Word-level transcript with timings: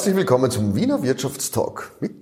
Herzlich 0.00 0.16
willkommen 0.16 0.50
zum 0.50 0.74
Wiener 0.74 1.02
Wirtschaftstalk 1.02 1.92
mit 2.00 2.14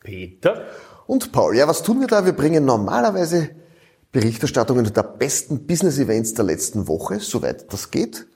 Peter 0.00 0.64
und 1.06 1.30
Paul. 1.30 1.54
Ja, 1.58 1.68
was 1.68 1.82
tun 1.82 2.00
wir 2.00 2.06
da? 2.06 2.24
Wir 2.24 2.32
bringen 2.32 2.64
normalerweise 2.64 3.50
Berichterstattungen 4.12 4.90
der 4.90 5.02
besten 5.02 5.66
Business-Events 5.66 6.32
der 6.32 6.46
letzten 6.46 6.88
Woche, 6.88 7.20
soweit 7.20 7.70
das 7.70 7.90
geht, 7.90 8.26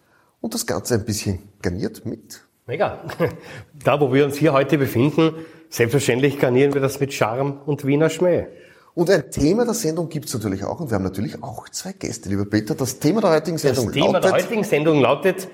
und 0.43 0.53
das 0.53 0.67
Ganze 0.67 0.93
ein 0.93 1.07
bisschen 1.07 1.39
garniert 1.63 2.05
mit. 2.05 2.43
Mega. 2.67 3.03
Da, 3.83 3.99
wo 3.99 4.13
wir 4.13 4.27
uns 4.27 4.37
hier 4.37 4.53
heute 4.53 4.77
befinden, 4.77 5.37
selbstverständlich 5.71 6.39
garnieren 6.39 6.75
wir 6.75 6.83
das 6.83 7.01
mit 7.01 7.15
Charme 7.15 7.63
und 7.65 7.87
Wiener 7.87 8.11
Schmäh. 8.11 8.49
Und 8.93 9.09
ein 9.09 9.31
Thema 9.31 9.65
der 9.65 9.73
Sendung 9.73 10.11
gibt's 10.11 10.35
natürlich 10.35 10.65
auch, 10.65 10.81
und 10.81 10.91
wir 10.91 10.97
haben 10.97 11.05
natürlich 11.05 11.43
auch 11.43 11.67
zwei 11.71 11.95
Gäste, 11.95 12.29
lieber 12.29 12.45
Peter. 12.45 12.75
Das 12.75 12.99
Thema 12.99 13.23
der 13.23 13.31
heutigen 13.31 13.57
Sendung 13.57 13.87
lautet... 13.87 13.97
Das 13.97 14.05
Thema 14.05 14.13
lautet, 14.13 14.25
der 14.25 14.33
heutigen 14.33 14.65
Sendung 14.65 15.01
lautet, 15.01 15.49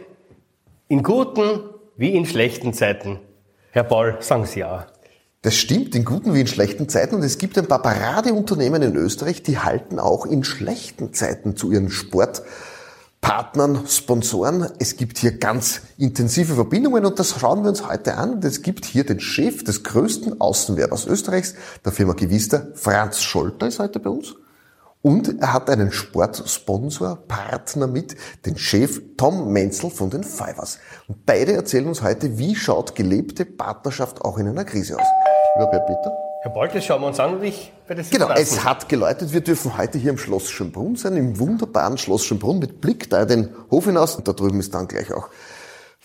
in 0.88 1.04
guten 1.04 1.60
wie 1.96 2.16
in 2.16 2.26
schlechten 2.26 2.72
Zeiten. 2.72 3.20
Herr 3.78 3.84
Paul, 3.84 4.16
sagen 4.18 4.44
Sie 4.44 4.58
ja. 4.58 4.88
Das 5.42 5.54
stimmt, 5.54 5.94
in 5.94 6.04
guten 6.04 6.34
wie 6.34 6.40
in 6.40 6.48
schlechten 6.48 6.88
Zeiten. 6.88 7.14
Und 7.14 7.22
es 7.22 7.38
gibt 7.38 7.56
ein 7.56 7.68
paar 7.68 7.80
Paradeunternehmen 7.80 8.82
in 8.82 8.96
Österreich, 8.96 9.44
die 9.44 9.60
halten 9.60 10.00
auch 10.00 10.26
in 10.26 10.42
schlechten 10.42 11.14
Zeiten 11.14 11.54
zu 11.54 11.70
ihren 11.70 11.88
Sportpartnern, 11.88 13.86
Sponsoren. 13.86 14.68
Es 14.80 14.96
gibt 14.96 15.18
hier 15.18 15.38
ganz 15.38 15.82
intensive 15.96 16.56
Verbindungen 16.56 17.06
und 17.06 17.20
das 17.20 17.38
schauen 17.38 17.62
wir 17.62 17.68
uns 17.68 17.88
heute 17.88 18.16
an. 18.16 18.40
Es 18.42 18.62
gibt 18.62 18.84
hier 18.84 19.06
den 19.06 19.20
Chef 19.20 19.62
des 19.62 19.84
größten 19.84 20.40
Außenwerbers 20.40 21.06
Österreichs, 21.06 21.54
der 21.84 21.92
Firma 21.92 22.14
Gewister, 22.14 22.72
Franz 22.74 23.22
Scholter 23.22 23.68
ist 23.68 23.78
heute 23.78 24.00
bei 24.00 24.10
uns. 24.10 24.34
Und 25.00 25.40
er 25.40 25.52
hat 25.52 25.70
einen 25.70 25.92
Sportsponsor, 25.92 27.16
Partner 27.28 27.86
mit, 27.86 28.16
den 28.46 28.58
Chef 28.58 29.00
Tom 29.16 29.52
Menzel 29.52 29.90
von 29.90 30.10
den 30.10 30.24
Fivers. 30.24 30.78
Und 31.06 31.24
beide 31.24 31.52
erzählen 31.52 31.86
uns 31.86 32.02
heute, 32.02 32.38
wie 32.38 32.56
schaut 32.56 32.96
gelebte 32.96 33.44
Partnerschaft 33.44 34.22
auch 34.22 34.38
in 34.38 34.48
einer 34.48 34.64
Krise 34.64 34.96
aus. 34.96 35.06
Lieber 35.56 35.70
Bert 35.70 35.86
Peter. 35.86 36.12
Herr 36.42 36.52
Bolt, 36.52 36.74
das 36.74 36.84
schauen 36.84 37.00
wir 37.00 37.08
uns 37.08 37.18
an 37.18 37.34
und 37.34 37.42
ich 37.42 37.72
werde 37.88 38.02
es 38.02 38.10
Genau, 38.10 38.30
es 38.30 38.64
hat 38.64 38.88
geläutet. 38.88 39.32
Wir 39.32 39.40
dürfen 39.40 39.76
heute 39.76 39.98
hier 39.98 40.10
im 40.10 40.18
Schloss 40.18 40.50
Schönbrunn 40.50 40.94
sein, 40.94 41.16
im 41.16 41.38
wunderbaren 41.38 41.98
Schloss 41.98 42.24
Schönbrunn 42.24 42.60
mit 42.60 42.80
Blick 42.80 43.10
da 43.10 43.24
den 43.24 43.50
Hof 43.70 43.86
hinaus. 43.86 44.16
Und 44.16 44.28
da 44.28 44.32
drüben 44.32 44.60
ist 44.60 44.72
dann 44.72 44.86
gleich 44.86 45.12
auch 45.12 45.28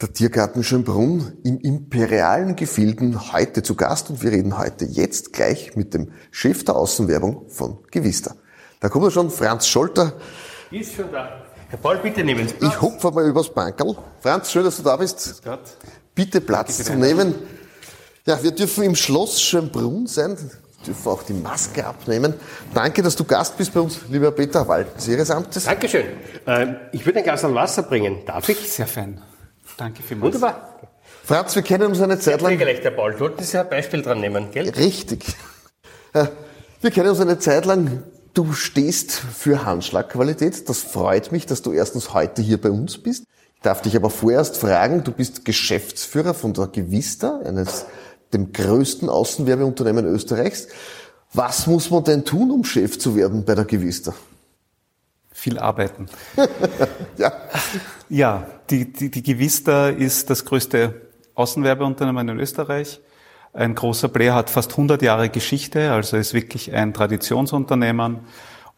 der 0.02 0.12
Tiergarten 0.12 0.64
Schönbrunn 0.64 1.34
im 1.44 1.60
imperialen 1.60 2.56
Gefilden 2.56 3.32
heute 3.32 3.62
zu 3.62 3.76
Gast 3.76 4.10
und 4.10 4.24
wir 4.24 4.32
reden 4.32 4.58
heute 4.58 4.86
jetzt 4.86 5.34
gleich 5.34 5.76
mit 5.76 5.94
dem 5.94 6.12
Chef 6.32 6.66
der 6.66 6.76
Außenwerbung 6.76 7.50
von 7.50 7.80
Gewista. 7.92 8.36
Da 8.84 8.90
kommt 8.90 9.06
er 9.06 9.12
schon, 9.12 9.32
Franz 9.32 9.66
Scholter. 9.66 10.12
Ist 10.70 10.94
schon 10.94 11.10
da. 11.10 11.42
Herr 11.70 11.80
Paul, 11.80 12.00
bitte 12.00 12.22
nehmen 12.22 12.46
Sie 12.50 12.54
Platz. 12.56 12.74
Ich 12.74 12.82
hupfe 12.82 13.12
mal 13.12 13.26
übers 13.26 13.50
Bankerl. 13.50 13.96
Franz, 14.20 14.52
schön, 14.52 14.66
dass 14.66 14.76
du 14.76 14.84
da 14.84 14.98
bist. 14.98 15.42
Bitte 16.14 16.42
Platz 16.42 16.84
zu 16.84 16.94
nehmen. 16.94 17.34
Ja, 18.26 18.44
wir 18.44 18.52
dürfen 18.52 18.84
im 18.84 18.94
Schloss 18.96 19.42
Schönbrunn 19.42 20.06
sein, 20.06 20.38
dürfen 20.86 21.08
auch 21.10 21.24
die 21.24 21.32
Maske 21.32 21.86
abnehmen. 21.86 22.34
Danke, 22.74 23.02
dass 23.02 23.16
du 23.16 23.24
Gast 23.24 23.56
bist 23.56 23.74
bei 23.74 23.80
uns, 23.80 24.02
lieber 24.10 24.32
Peter 24.32 24.68
Waltens 24.68 25.08
Ihres 25.08 25.32
Amtes. 25.32 25.64
Dankeschön. 25.64 26.04
Ähm, 26.46 26.76
ich 26.92 27.06
würde 27.06 27.20
ein 27.20 27.24
Glas 27.24 27.46
an 27.46 27.56
Wasser 27.56 27.84
bringen. 27.84 28.26
Darf 28.26 28.50
ich? 28.50 28.70
Sehr 28.70 28.88
fein. 28.88 29.22
Danke 29.78 30.04
vielmals. 30.04 30.34
Wunderbar. 30.34 30.82
Franz, 31.24 31.56
wir 31.56 31.62
kennen 31.62 31.88
uns 31.88 32.02
eine 32.02 32.20
Zeit 32.20 32.42
lang. 32.42 32.52
Pflegerecht, 32.58 32.84
Herr 32.84 32.92
Paul. 32.92 33.14
Du 33.14 33.22
wolltest 33.22 33.54
ja 33.54 33.62
ein 33.62 33.70
Beispiel 33.70 34.02
dran 34.02 34.20
nehmen, 34.20 34.52
gell? 34.52 34.68
Richtig. 34.72 35.24
Wir 36.82 36.92
kennen 36.92 37.10
uns 37.12 37.22
eine 37.22 37.40
Zeit 37.40 37.64
lang. 37.64 38.04
Du 38.34 38.54
stehst 38.54 39.12
für 39.12 39.64
Handschlagqualität. 39.66 40.68
Das 40.68 40.80
freut 40.80 41.32
mich, 41.32 41.46
dass 41.46 41.62
du 41.62 41.72
erstens 41.72 42.14
heute 42.14 42.42
hier 42.42 42.60
bei 42.60 42.72
uns 42.72 42.98
bist. 42.98 43.26
Ich 43.56 43.62
darf 43.62 43.82
dich 43.82 43.96
aber 43.96 44.10
vorerst 44.10 44.58
fragen, 44.58 45.04
du 45.04 45.12
bist 45.12 45.46
Geschäftsführer 45.46 46.34
von 46.34 46.54
der 46.54 46.68
Gewista, 46.68 47.40
eines 47.46 47.86
dem 48.34 48.52
größten 48.52 49.08
Außenwerbeunternehmen 49.08 50.06
Österreichs. 50.06 50.68
Was 51.34 51.68
muss 51.68 51.92
man 51.92 52.04
denn 52.04 52.26
tun, 52.26 52.50
um 52.52 52.64
Chef 52.64 52.98
zu 52.98 53.16
werden 53.16 53.46
bei 53.46 53.56
der 53.56 53.66
Gewista? 53.66 54.14
Viel 55.32 55.60
arbeiten. 55.60 56.08
Ja, 57.18 57.32
Ja, 58.10 58.48
die, 58.70 58.92
die, 58.92 59.12
die 59.12 59.24
Gewista 59.24 59.90
ist 59.90 60.30
das 60.30 60.46
größte 60.46 61.02
Außenwerbeunternehmen 61.36 62.30
in 62.30 62.40
Österreich. 62.40 63.00
Ein 63.54 63.76
großer 63.76 64.08
Player 64.10 64.34
hat 64.34 64.50
fast 64.50 64.72
100 64.72 65.02
Jahre 65.04 65.30
Geschichte, 65.30 65.92
also 65.92 66.18
ist 66.18 66.34
wirklich 66.34 66.74
ein 66.74 66.94
Traditionsunternehmen. 66.94 68.22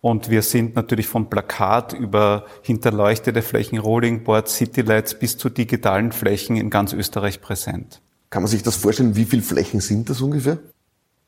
Und 0.02 0.30
wir 0.30 0.42
sind 0.42 0.76
natürlich 0.76 1.08
vom 1.08 1.30
Plakat 1.30 1.94
über 1.94 2.46
hinterleuchtete 2.62 3.42
Flächen, 3.42 3.80
Rollingboards, 3.80 4.58
Citylights 4.58 5.18
bis 5.18 5.38
zu 5.38 5.50
digitalen 5.50 6.12
Flächen 6.12 6.58
in 6.58 6.70
ganz 6.70 6.94
Österreich 6.94 7.42
präsent. 7.42 8.02
kann 8.30 8.44
man 8.44 8.52
sich 8.52 8.64
das 8.64 8.76
vorstellen? 8.76 9.16
Wie 9.16 9.26
viele 9.26 9.42
Flächen 9.42 9.80
sind 9.80 10.10
das 10.10 10.22
ungefähr? 10.22 10.60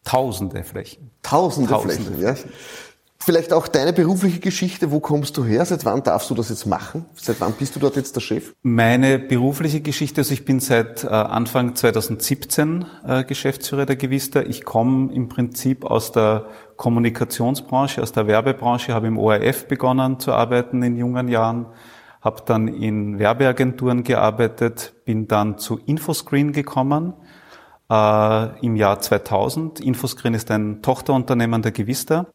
Tausende 0.04 0.64
Flächen. 0.64 1.10
Tausende, 1.24 1.70
Tausende 1.70 2.04
Flächen, 2.04 2.22
ja. 2.22 2.36
Vielleicht 3.28 3.52
auch 3.52 3.68
deine 3.68 3.92
berufliche 3.92 4.40
Geschichte. 4.40 4.90
Wo 4.90 5.02
kommst 5.02 5.36
du 5.36 5.44
her? 5.44 5.66
Seit 5.66 5.84
wann 5.84 6.02
darfst 6.02 6.30
du 6.30 6.34
das 6.34 6.48
jetzt 6.48 6.66
machen? 6.66 7.04
Seit 7.14 7.42
wann 7.42 7.52
bist 7.52 7.76
du 7.76 7.80
dort 7.82 7.98
jetzt 7.98 8.16
der 8.16 8.22
Chef? 8.22 8.56
Meine 8.64 9.20
berufliche 9.20 9.82
Geschichte, 9.82 10.22
also 10.22 10.34
ich 10.34 10.46
bin 10.46 10.62
seit 10.62 11.04
äh, 11.04 11.08
Anfang 11.08 11.76
2017 11.76 12.86
äh, 13.06 13.26
Geschäftsführer 13.26 13.86
der 13.86 13.98
Gewista. 13.98 14.44
Ich 14.44 14.64
komme 14.64 15.14
im 15.14 15.28
Prinzip 15.28 15.84
aus 15.84 16.14
der 16.14 16.46
Kommunikationsbranche, 16.78 18.02
aus 18.02 18.14
der 18.14 18.28
Werbebranche, 18.28 18.94
habe 18.94 19.08
im 19.08 19.18
ORF 19.18 19.68
begonnen 19.68 20.22
zu 20.22 20.32
arbeiten 20.32 20.82
in 20.82 20.96
jungen 20.96 21.28
Jahren, 21.28 21.66
habe 22.22 22.44
dann 22.46 22.70
in 22.70 23.20
Werbeagenturen 23.20 24.04
gearbeitet, 24.04 24.94
bin 25.04 25.28
dann 25.28 25.58
zu 25.58 25.80
Infoscreen 25.86 26.54
gekommen 26.54 27.14
äh, 27.92 28.66
im 28.66 28.78
Jahr 28.78 29.02
2000. 29.02 29.82
Infoscreen 29.82 30.34
ist 30.34 30.50
ein 30.50 30.82
Tochterunternehmen 30.82 31.62
der 31.62 31.74
Gewista. 31.74 32.28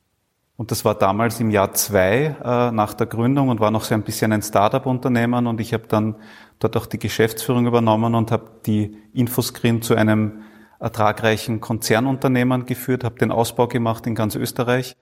Und 0.62 0.70
das 0.70 0.84
war 0.84 0.94
damals 0.94 1.40
im 1.40 1.50
Jahr 1.50 1.72
zwei 1.72 2.36
äh, 2.40 2.70
nach 2.70 2.94
der 2.94 3.08
Gründung 3.08 3.48
und 3.48 3.58
war 3.58 3.72
noch 3.72 3.82
so 3.82 3.94
ein 3.94 4.04
bisschen 4.04 4.30
ein 4.30 4.42
Startup-Unternehmen. 4.42 5.48
Und 5.48 5.60
ich 5.60 5.74
habe 5.74 5.88
dann 5.88 6.14
dort 6.60 6.76
auch 6.76 6.86
die 6.86 7.00
Geschäftsführung 7.00 7.66
übernommen 7.66 8.14
und 8.14 8.30
habe 8.30 8.44
die 8.64 8.96
Infoscreen 9.12 9.82
zu 9.82 9.96
einem 9.96 10.44
ertragreichen 10.78 11.60
Konzernunternehmen 11.60 12.64
geführt, 12.64 13.02
habe 13.02 13.18
den 13.18 13.32
Ausbau 13.32 13.66
gemacht 13.66 14.06
in 14.06 14.14
ganz 14.14 14.36
Österreich 14.36 14.96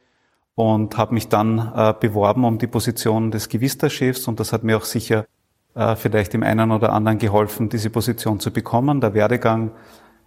und 0.55 0.97
habe 0.97 1.13
mich 1.13 1.29
dann 1.29 1.59
äh, 1.59 1.93
beworben 1.93 2.45
um 2.47 2.57
die 2.57 2.67
Position 2.67 3.31
des 3.31 3.51
Gewista-Chefs. 3.51 4.29
Und 4.29 4.41
das 4.41 4.55
hat 4.55 4.65
mir 4.65 4.79
auch 4.79 4.87
sicher 4.87 5.27
äh, 5.75 5.95
vielleicht 5.95 6.33
dem 6.33 6.43
einen 6.43 6.71
oder 6.71 6.95
anderen 6.95 7.19
geholfen, 7.19 7.69
diese 7.69 7.91
Position 7.91 8.41
zu 8.41 8.51
bekommen. 8.51 9.03
Der 9.03 9.13
Werdegang 9.13 9.73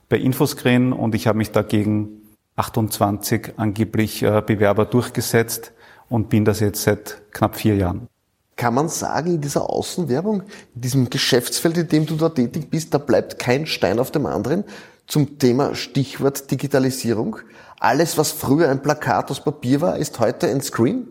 bei 0.09 0.17
Infoscreen 0.17 0.93
und 0.93 1.16
ich 1.16 1.25
habe 1.25 1.39
mich 1.39 1.49
dagegen 1.49 2.22
28 2.56 3.53
angeblich 3.58 4.24
äh, 4.24 4.41
Bewerber 4.46 4.86
durchgesetzt 4.86 5.72
und 6.09 6.30
bin 6.30 6.46
das 6.46 6.59
jetzt 6.59 6.84
seit 6.84 7.22
knapp 7.31 7.56
vier 7.56 7.75
Jahren. 7.75 8.08
Kann 8.56 8.75
man 8.75 8.88
sagen, 8.88 9.36
in 9.36 9.41
dieser 9.41 9.68
Außenwerbung, 9.69 10.44
in 10.75 10.81
diesem 10.81 11.09
Geschäftsfeld, 11.09 11.78
in 11.78 11.88
dem 11.88 12.06
du 12.06 12.16
da 12.16 12.30
tätig 12.30 12.69
bist, 12.69 12.94
da 12.94 13.00
bleibt 13.00 13.40
kein 13.40 13.66
Stein 13.66 14.00
auf 14.00 14.12
dem 14.12 14.28
anderen 14.28 14.64
zum 15.08 15.40
Thema 15.40 15.74
Stichwort 15.74 16.52
Digitalisierung. 16.52 17.38
Alles, 17.80 18.18
was 18.18 18.31
früher 18.31 18.70
ein 18.70 18.81
Plakat 18.81 19.31
aus 19.31 19.44
Papier 19.44 19.81
war, 19.81 19.97
ist 19.97 20.20
heute 20.20 20.47
ein 20.47 20.62
Screen? 20.62 21.08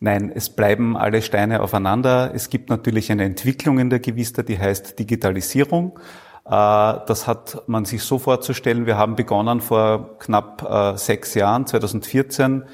Nein, 0.00 0.30
es 0.34 0.50
bleiben 0.50 0.96
alle 0.96 1.22
Steine 1.22 1.62
aufeinander. 1.62 2.32
Es 2.34 2.50
gibt 2.50 2.68
natürlich 2.68 3.10
eine 3.12 3.24
Entwicklung 3.24 3.78
in 3.78 3.88
der 3.88 4.00
Gewista, 4.00 4.42
die 4.42 4.58
heißt 4.58 4.98
Digitalisierung. 4.98 5.98
Äh, 6.46 7.00
Das 7.06 7.26
hat 7.26 7.62
man 7.66 7.84
sich 7.84 8.02
so 8.02 8.18
vorzustellen. 8.18 8.86
Wir 8.86 8.96
haben 8.96 9.16
begonnen 9.16 9.60
vor 9.60 10.18
knapp 10.18 10.62
äh, 10.62 10.96
sechs 10.96 11.34
Jahren, 11.34 11.66
2014, 11.66 12.64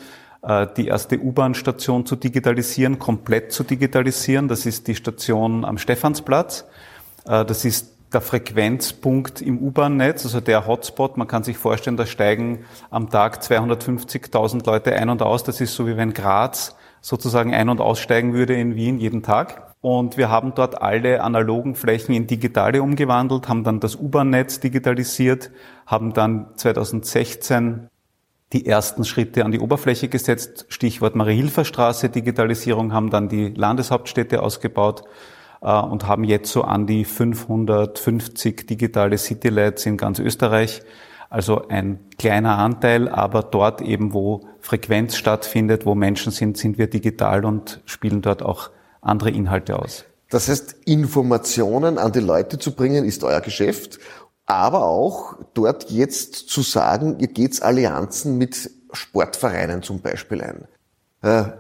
äh, 0.43 0.67
die 0.77 0.89
erste 0.89 1.19
U-Bahn-Station 1.19 2.05
zu 2.05 2.17
digitalisieren, 2.17 2.99
komplett 2.99 3.53
zu 3.53 3.65
digitalisieren. 3.65 4.49
Das 4.49 4.67
ist 4.67 4.89
die 4.89 4.95
Station 4.95 5.65
am 5.65 5.79
Stephansplatz. 5.79 6.67
Das 7.25 7.65
ist 7.65 7.93
der 8.13 8.21
Frequenzpunkt 8.21 9.43
im 9.43 9.59
U-Bahn-Netz, 9.59 10.25
also 10.25 10.41
der 10.41 10.67
Hotspot. 10.67 11.17
Man 11.17 11.29
kann 11.29 11.45
sich 11.45 11.57
vorstellen, 11.57 11.97
da 11.97 12.05
steigen 12.05 12.65
am 12.91 13.11
Tag 13.11 13.41
250.000 13.41 14.67
Leute 14.67 14.93
ein 14.93 15.09
und 15.09 15.23
aus. 15.23 15.45
Das 15.45 15.61
ist 15.61 15.77
so 15.77 15.87
wie 15.87 15.97
wenn 15.97 16.13
Graz 16.13 16.75
sozusagen 17.01 17.55
ein- 17.55 17.69
und 17.69 17.81
aussteigen 17.81 18.35
würde 18.35 18.55
in 18.55 18.75
Wien 18.75 18.99
jeden 18.99 19.23
Tag. 19.23 19.72
Und 19.83 20.17
wir 20.17 20.31
haben 20.31 20.55
dort 20.55 20.81
alle 20.81 21.23
analogen 21.23 21.75
Flächen 21.75 22.15
in 22.15 22.29
digitale 22.29 22.81
umgewandelt, 22.83 23.49
haben 23.49 23.65
dann 23.65 23.81
das 23.81 23.97
U-Bahn-Netz 23.97 24.61
digitalisiert, 24.61 25.51
haben 25.87 26.15
dann 26.15 26.47
2016 26.55 27.89
die 28.53 28.67
ersten 28.67 29.05
Schritte 29.05 29.45
an 29.45 29.51
die 29.51 29.59
Oberfläche 29.59 30.09
gesetzt, 30.09 30.67
Stichwort 30.69 31.17
Marie-Hilfer-Straße, 31.17 32.11
Digitalisierung, 32.11 32.93
haben 32.93 33.11
dann 33.11 33.29
die 33.29 33.49
Landeshauptstädte 33.49 34.41
ausgebaut 34.41 35.03
äh, 35.63 35.73
und 35.73 36.07
haben 36.07 36.23
jetzt 36.23 36.53
so 36.53 36.63
an 36.63 36.87
die 36.87 37.05
550 37.05 38.69
digitale 38.69 39.19
Citylights 39.19 39.85
in 39.87 39.97
ganz 39.97 40.21
Österreich. 40.21 40.83
Also 41.29 41.67
ein 41.67 41.99
kleiner 42.19 42.59
Anteil, 42.59 43.09
aber 43.09 43.43
dort 43.43 43.81
eben, 43.81 44.13
wo 44.13 44.43
Frequenz 44.61 45.17
stattfindet, 45.17 45.87
wo 45.87 45.97
Menschen 45.97 46.31
sind, 46.31 46.57
sind 46.57 46.79
wir 46.79 46.89
digital 46.89 47.45
und 47.45 47.81
spielen 47.85 48.23
dort 48.23 48.45
auch 48.45 48.71
andere 49.03 49.31
Inhalte 49.31 49.79
aus. 49.79 50.05
Das 50.31 50.49
heißt, 50.49 50.77
Informationen 50.87 51.99
an 51.99 52.13
die 52.13 52.21
Leute 52.21 52.59
zu 52.59 52.75
bringen, 52.75 53.05
ist 53.05 53.23
euer 53.23 53.43
Geschäft. 53.43 53.99
aber 54.47 54.85
auch 54.85 55.37
dort 55.55 55.91
jetzt 55.91 56.35
zu 56.35 56.63
sagen, 56.63 57.19
ihr 57.21 57.29
geht 57.29 57.63
Allianzen 57.63 58.39
mit 58.39 58.71
Sportvereinen 58.93 59.83
zum 59.83 60.01
Beispiel 60.01 60.43
ein. 60.43 60.67
Äh, 61.23 61.53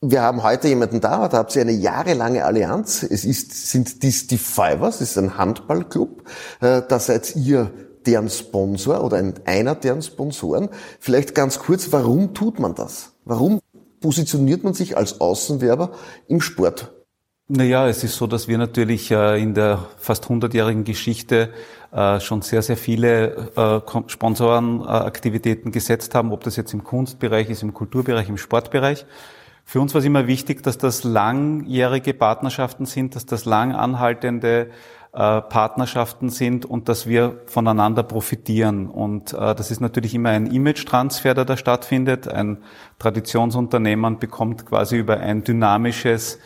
wir 0.00 0.22
haben 0.22 0.42
heute 0.42 0.68
jemanden 0.68 1.00
da, 1.00 1.28
da 1.28 1.38
habt 1.38 1.56
ihr 1.56 1.62
eine 1.62 1.72
jahrelange 1.72 2.44
Allianz. 2.44 3.02
Es 3.02 3.24
ist, 3.24 3.70
sind 3.70 4.02
dies 4.02 4.26
die 4.26 4.38
Fivers, 4.38 4.98
das 4.98 5.10
ist 5.10 5.18
ein 5.18 5.38
Handballclub. 5.38 6.24
Äh, 6.60 6.82
da 6.86 6.98
seid 6.98 7.34
ihr 7.36 7.70
deren 8.06 8.28
Sponsor 8.28 9.02
oder 9.02 9.22
einer 9.44 9.74
deren 9.74 10.02
Sponsoren. 10.02 10.68
Vielleicht 11.00 11.34
ganz 11.34 11.58
kurz, 11.58 11.90
warum 11.92 12.34
tut 12.34 12.58
man 12.58 12.74
das? 12.74 13.12
Warum 13.24 13.60
positioniert 14.00 14.64
man 14.64 14.74
sich 14.74 14.96
als 14.96 15.20
Außenwerber 15.20 15.92
im 16.28 16.40
Sport? 16.40 16.92
Naja, 17.50 17.88
es 17.88 18.04
ist 18.04 18.16
so, 18.16 18.26
dass 18.26 18.46
wir 18.46 18.58
natürlich 18.58 19.10
äh, 19.10 19.42
in 19.42 19.54
der 19.54 19.86
fast 19.96 20.26
100-jährigen 20.26 20.84
Geschichte 20.84 21.50
äh, 21.92 22.20
schon 22.20 22.42
sehr, 22.42 22.60
sehr 22.60 22.76
viele 22.76 23.48
äh, 23.56 24.08
Sponsorenaktivitäten 24.08 25.72
gesetzt 25.72 26.14
haben, 26.14 26.30
ob 26.32 26.44
das 26.44 26.56
jetzt 26.56 26.74
im 26.74 26.84
Kunstbereich 26.84 27.48
ist, 27.48 27.62
im 27.62 27.72
Kulturbereich, 27.72 28.28
im 28.28 28.36
Sportbereich. 28.36 29.06
Für 29.64 29.80
uns 29.80 29.94
war 29.94 30.00
es 30.00 30.04
immer 30.04 30.26
wichtig, 30.26 30.62
dass 30.62 30.76
das 30.76 31.04
langjährige 31.04 32.12
Partnerschaften 32.12 32.84
sind, 32.84 33.16
dass 33.16 33.24
das 33.24 33.46
lang 33.46 33.74
anhaltende 33.74 34.70
Partnerschaften 35.18 36.28
sind 36.28 36.64
und 36.64 36.88
dass 36.88 37.08
wir 37.08 37.40
voneinander 37.46 38.04
profitieren. 38.04 38.88
Und 38.88 39.32
das 39.32 39.72
ist 39.72 39.80
natürlich 39.80 40.14
immer 40.14 40.30
ein 40.30 40.46
Image-Transfer, 40.46 41.34
der 41.34 41.44
da 41.44 41.56
stattfindet. 41.56 42.28
Ein 42.28 42.58
Traditionsunternehmen 43.00 44.20
bekommt 44.20 44.64
quasi 44.64 44.96
über 44.96 45.18
ein 45.18 45.42
dynamisches 45.42 46.38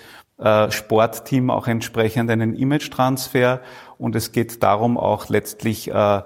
äh, 0.42 0.72
Sportteam 0.72 1.50
auch 1.50 1.69
entsprechend 1.69 2.28
einen 2.28 2.54
Image-Transfer 2.54 3.60
und 3.96 4.16
es 4.16 4.32
geht 4.32 4.60
darum 4.62 4.98
auch 4.98 5.28
letztlich 5.28 5.88
äh, 5.88 6.22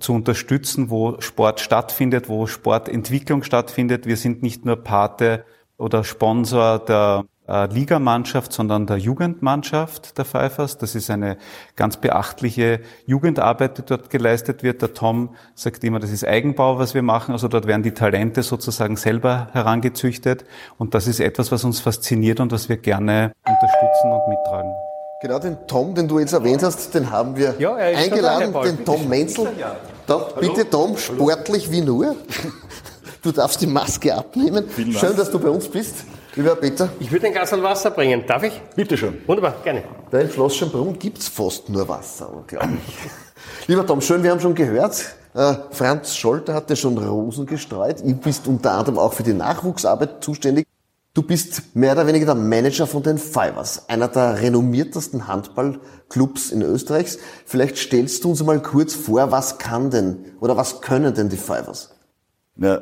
zu 0.00 0.14
unterstützen, 0.14 0.88
wo 0.88 1.20
Sport 1.20 1.60
stattfindet, 1.60 2.30
wo 2.30 2.46
Sportentwicklung 2.46 3.42
stattfindet. 3.42 4.06
Wir 4.06 4.16
sind 4.16 4.42
nicht 4.42 4.64
nur 4.64 4.76
Pate 4.76 5.44
oder 5.76 6.02
Sponsor 6.02 6.78
der 6.78 7.24
äh, 7.24 7.28
Ligamannschaft, 7.48 8.52
sondern 8.52 8.86
der 8.86 8.98
Jugendmannschaft 8.98 10.18
der 10.18 10.26
Pfeifers. 10.26 10.76
Das 10.76 10.94
ist 10.94 11.10
eine 11.10 11.38
ganz 11.76 11.96
beachtliche 11.96 12.80
Jugendarbeit, 13.06 13.78
die 13.78 13.82
dort 13.82 14.10
geleistet 14.10 14.62
wird. 14.62 14.82
Der 14.82 14.92
Tom 14.92 15.30
sagt 15.54 15.82
immer, 15.82 15.98
das 15.98 16.10
ist 16.10 16.26
Eigenbau, 16.26 16.78
was 16.78 16.94
wir 16.94 17.02
machen. 17.02 17.32
Also 17.32 17.48
dort 17.48 17.66
werden 17.66 17.82
die 17.82 17.92
Talente 17.92 18.42
sozusagen 18.42 18.96
selber 18.96 19.48
herangezüchtet. 19.52 20.44
Und 20.76 20.94
das 20.94 21.06
ist 21.06 21.20
etwas, 21.20 21.50
was 21.50 21.64
uns 21.64 21.80
fasziniert 21.80 22.40
und 22.40 22.52
was 22.52 22.68
wir 22.68 22.76
gerne 22.76 23.32
unterstützen 23.46 24.12
und 24.12 24.28
mittragen. 24.28 24.70
Genau, 25.20 25.38
den 25.38 25.56
Tom, 25.66 25.94
den 25.94 26.06
du 26.06 26.20
jetzt 26.20 26.32
erwähnt 26.32 26.62
hast, 26.62 26.94
den 26.94 27.10
haben 27.10 27.34
wir 27.34 27.54
ja, 27.58 27.74
eingeladen, 27.74 28.54
den 28.62 28.84
Tom 28.84 29.08
Menzel. 29.08 29.48
Doch, 30.06 30.36
bitte 30.36 30.68
Tom, 30.68 30.96
sportlich 30.96 31.70
wie 31.70 31.80
nur. 31.80 32.14
Du 33.20 33.32
darfst 33.32 33.60
die 33.60 33.66
Maske 33.66 34.14
abnehmen. 34.14 34.66
Schön, 34.92 35.16
dass 35.16 35.28
du 35.32 35.40
bei 35.40 35.48
uns 35.48 35.68
bist. 35.68 36.04
Lieber 36.38 36.54
Peter. 36.54 36.88
Ich 37.00 37.10
würde 37.10 37.26
ein 37.26 37.32
Glas 37.32 37.50
Wasser 37.50 37.90
bringen. 37.90 38.22
Darf 38.24 38.44
ich? 38.44 38.62
Bitte 38.76 38.96
schön. 38.96 39.20
Wunderbar, 39.26 39.56
gerne. 39.64 39.82
Da 40.08 40.20
in 40.20 40.30
Schloss 40.30 40.64
gibt 40.96 41.18
es 41.18 41.26
fast 41.26 41.68
nur 41.68 41.88
Wasser, 41.88 42.44
glaube 42.46 42.78
ich. 42.86 43.66
Lieber 43.66 43.84
Tom, 43.84 44.00
schön, 44.00 44.22
wir 44.22 44.30
haben 44.30 44.38
schon 44.38 44.54
gehört, 44.54 45.16
äh, 45.34 45.54
Franz 45.72 46.14
Scholter 46.14 46.54
hat 46.54 46.70
ja 46.70 46.76
schon 46.76 46.96
Rosen 46.96 47.44
gestreut. 47.44 48.02
Du 48.04 48.14
bist 48.14 48.46
unter 48.46 48.70
anderem 48.70 49.00
auch 49.00 49.14
für 49.14 49.24
die 49.24 49.32
Nachwuchsarbeit 49.32 50.22
zuständig. 50.22 50.68
Du 51.12 51.22
bist 51.22 51.74
mehr 51.74 51.94
oder 51.94 52.06
weniger 52.06 52.26
der 52.26 52.36
Manager 52.36 52.86
von 52.86 53.02
den 53.02 53.18
Fivers, 53.18 53.88
einer 53.88 54.06
der 54.06 54.40
renommiertesten 54.40 55.26
Handballclubs 55.26 56.52
in 56.52 56.62
Österreichs. 56.62 57.18
Vielleicht 57.46 57.78
stellst 57.78 58.22
du 58.22 58.30
uns 58.30 58.44
mal 58.44 58.62
kurz 58.62 58.94
vor, 58.94 59.32
was 59.32 59.58
kann 59.58 59.90
denn 59.90 60.36
oder 60.38 60.56
was 60.56 60.82
können 60.82 61.12
denn 61.14 61.30
die 61.30 61.36
Fivers? 61.36 61.96
Ja, 62.54 62.80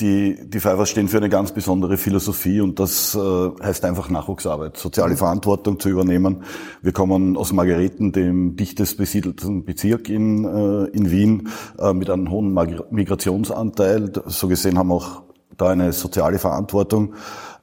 die, 0.00 0.38
die 0.48 0.60
Fivers 0.60 0.90
stehen 0.90 1.08
für 1.08 1.16
eine 1.16 1.28
ganz 1.28 1.52
besondere 1.52 1.96
Philosophie 1.96 2.60
und 2.60 2.78
das 2.78 3.14
äh, 3.14 3.18
heißt 3.62 3.84
einfach 3.84 4.10
Nachwuchsarbeit, 4.10 4.76
soziale 4.76 5.12
mhm. 5.12 5.18
Verantwortung 5.18 5.80
zu 5.80 5.88
übernehmen. 5.88 6.44
Wir 6.82 6.92
kommen 6.92 7.36
aus 7.36 7.52
Margareten, 7.52 8.12
dem 8.12 8.56
dichtest 8.56 8.96
besiedelten 8.96 9.64
Bezirk 9.64 10.08
in, 10.08 10.44
äh, 10.44 10.84
in 10.96 11.10
Wien, 11.10 11.48
äh, 11.78 11.92
mit 11.92 12.10
einem 12.10 12.30
hohen 12.30 12.52
Migrationsanteil. 12.90 14.12
So 14.26 14.48
gesehen 14.48 14.78
haben 14.78 14.88
wir 14.88 14.94
auch 14.94 15.22
da 15.56 15.70
eine 15.70 15.92
soziale 15.92 16.38
Verantwortung 16.38 17.14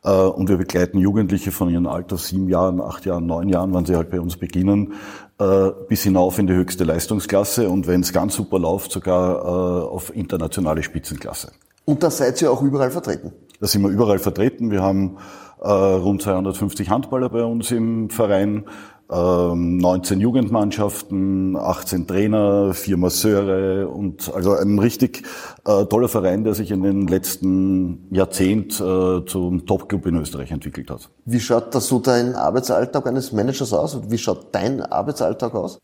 äh, 0.04 0.12
und 0.12 0.50
wir 0.50 0.58
begleiten 0.58 1.00
Jugendliche 1.00 1.52
von 1.52 1.70
ihrem 1.70 1.88
Alter 1.88 2.18
sieben 2.18 2.50
Jahren, 2.50 2.82
acht 2.82 3.06
Jahren, 3.06 3.26
neun 3.26 3.50
Jahren, 3.50 3.74
wann 3.74 3.86
sie 3.86 3.96
halt 3.96 4.10
bei 4.10 4.20
uns 4.20 4.38
beginnen, 4.38 4.94
äh, 5.40 5.72
bis 5.88 6.04
hinauf 6.04 6.38
in 6.38 6.48
die 6.48 6.54
höchste 6.54 6.84
Leistungsklasse 6.84 7.70
und 7.70 7.88
wenn 7.88 8.02
es 8.02 8.12
ganz 8.12 8.36
super 8.36 8.60
läuft, 8.60 8.92
sogar 8.92 9.38
äh, 9.38 9.88
auf 9.88 10.14
internationale 10.16 10.84
Spitzenklasse. 10.84 11.52
Und 11.86 12.04
da 12.04 12.10
seid 12.10 12.42
ihr 12.42 12.52
auch 12.52 12.62
überall 12.62 12.92
vertreten? 12.92 13.32
Da 13.60 13.68
sind 13.68 13.84
wir 13.84 13.90
überall 13.90 14.20
vertreten. 14.20 14.72
Wir 14.72 14.82
haben 14.82 15.18
äh, 15.62 15.70
rund 15.70 16.22
250 16.22 16.90
Handballer 16.90 17.30
bei 17.30 17.44
uns 17.44 17.72
im 17.72 18.10
Verein, 18.10 18.66
äh, 19.10 19.16
19 19.16 20.20
Jugendmannschaften, 20.20 21.56
18 21.56 22.08
Trainer, 22.08 22.74
vier 22.74 22.98
Masseure 22.98 23.88
und 23.88 24.34
also 24.34 24.54
ein 24.54 24.80
richtig 24.80 25.24
äh, 25.66 25.86
toller 25.86 26.10
Verein, 26.10 26.44
der 26.44 26.56
sich 26.56 26.72
in 26.72 26.82
den 26.82 27.08
letzten 27.08 28.08
Jahrzehnt 28.12 28.74
äh, 28.82 29.26
zum 29.26 29.66
Topclub 29.66 30.08
in 30.08 30.16
Österreich 30.16 30.52
entwickelt 30.52 30.90
hat. 30.90 31.10
Wie 31.26 31.40
schaut 31.40 31.74
das 31.76 31.88
so 31.88 32.00
dein 32.00 32.36
Arbeitsalltag 32.36 33.06
eines 33.08 33.32
Managers 33.32 33.74
aus? 33.74 34.10
Wie 34.10 34.18
schaut 34.18 34.48
dein 34.54 34.82
Arbeitsalltag 34.82 35.54
aus? 35.54 35.80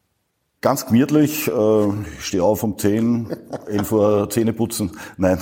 Ganz 0.61 0.85
gemütlich, 0.85 1.47
äh, 1.47 1.87
ich 2.19 2.23
stehe 2.23 2.43
auf 2.43 2.61
um 2.61 2.77
10, 2.77 3.35
11 3.65 3.91
Uhr 3.91 4.29
Zähne 4.29 4.53
putzen. 4.53 4.91
Nein, 5.17 5.39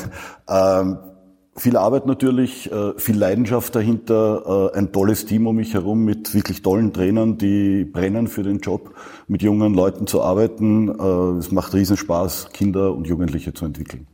ähm, 0.48 0.98
viel 1.58 1.76
Arbeit 1.76 2.06
natürlich, 2.06 2.72
äh, 2.72 2.94
viel 2.96 3.18
Leidenschaft 3.18 3.76
dahinter, 3.76 4.72
äh, 4.74 4.78
ein 4.78 4.94
tolles 4.94 5.26
Team 5.26 5.46
um 5.46 5.58
mich 5.58 5.74
herum 5.74 6.06
mit 6.06 6.34
wirklich 6.34 6.62
tollen 6.62 6.94
Trainern, 6.94 7.38
die 7.38 7.84
brennen 7.84 8.30
für 8.30 8.44
den 8.44 8.60
Job, 8.60 8.96
mit 9.28 9.42
jungen 9.42 9.74
Leuten 9.74 10.08
zu 10.08 10.22
arbeiten. 10.22 10.88
Äh, 10.88 11.40
es 11.40 11.52
macht 11.52 11.74
riesen 11.74 11.98
Spaß, 11.98 12.52
Kinder 12.54 12.96
und 12.96 13.06
Jugendliche 13.06 13.54
zu 13.54 13.66
entwickeln. 13.66 14.08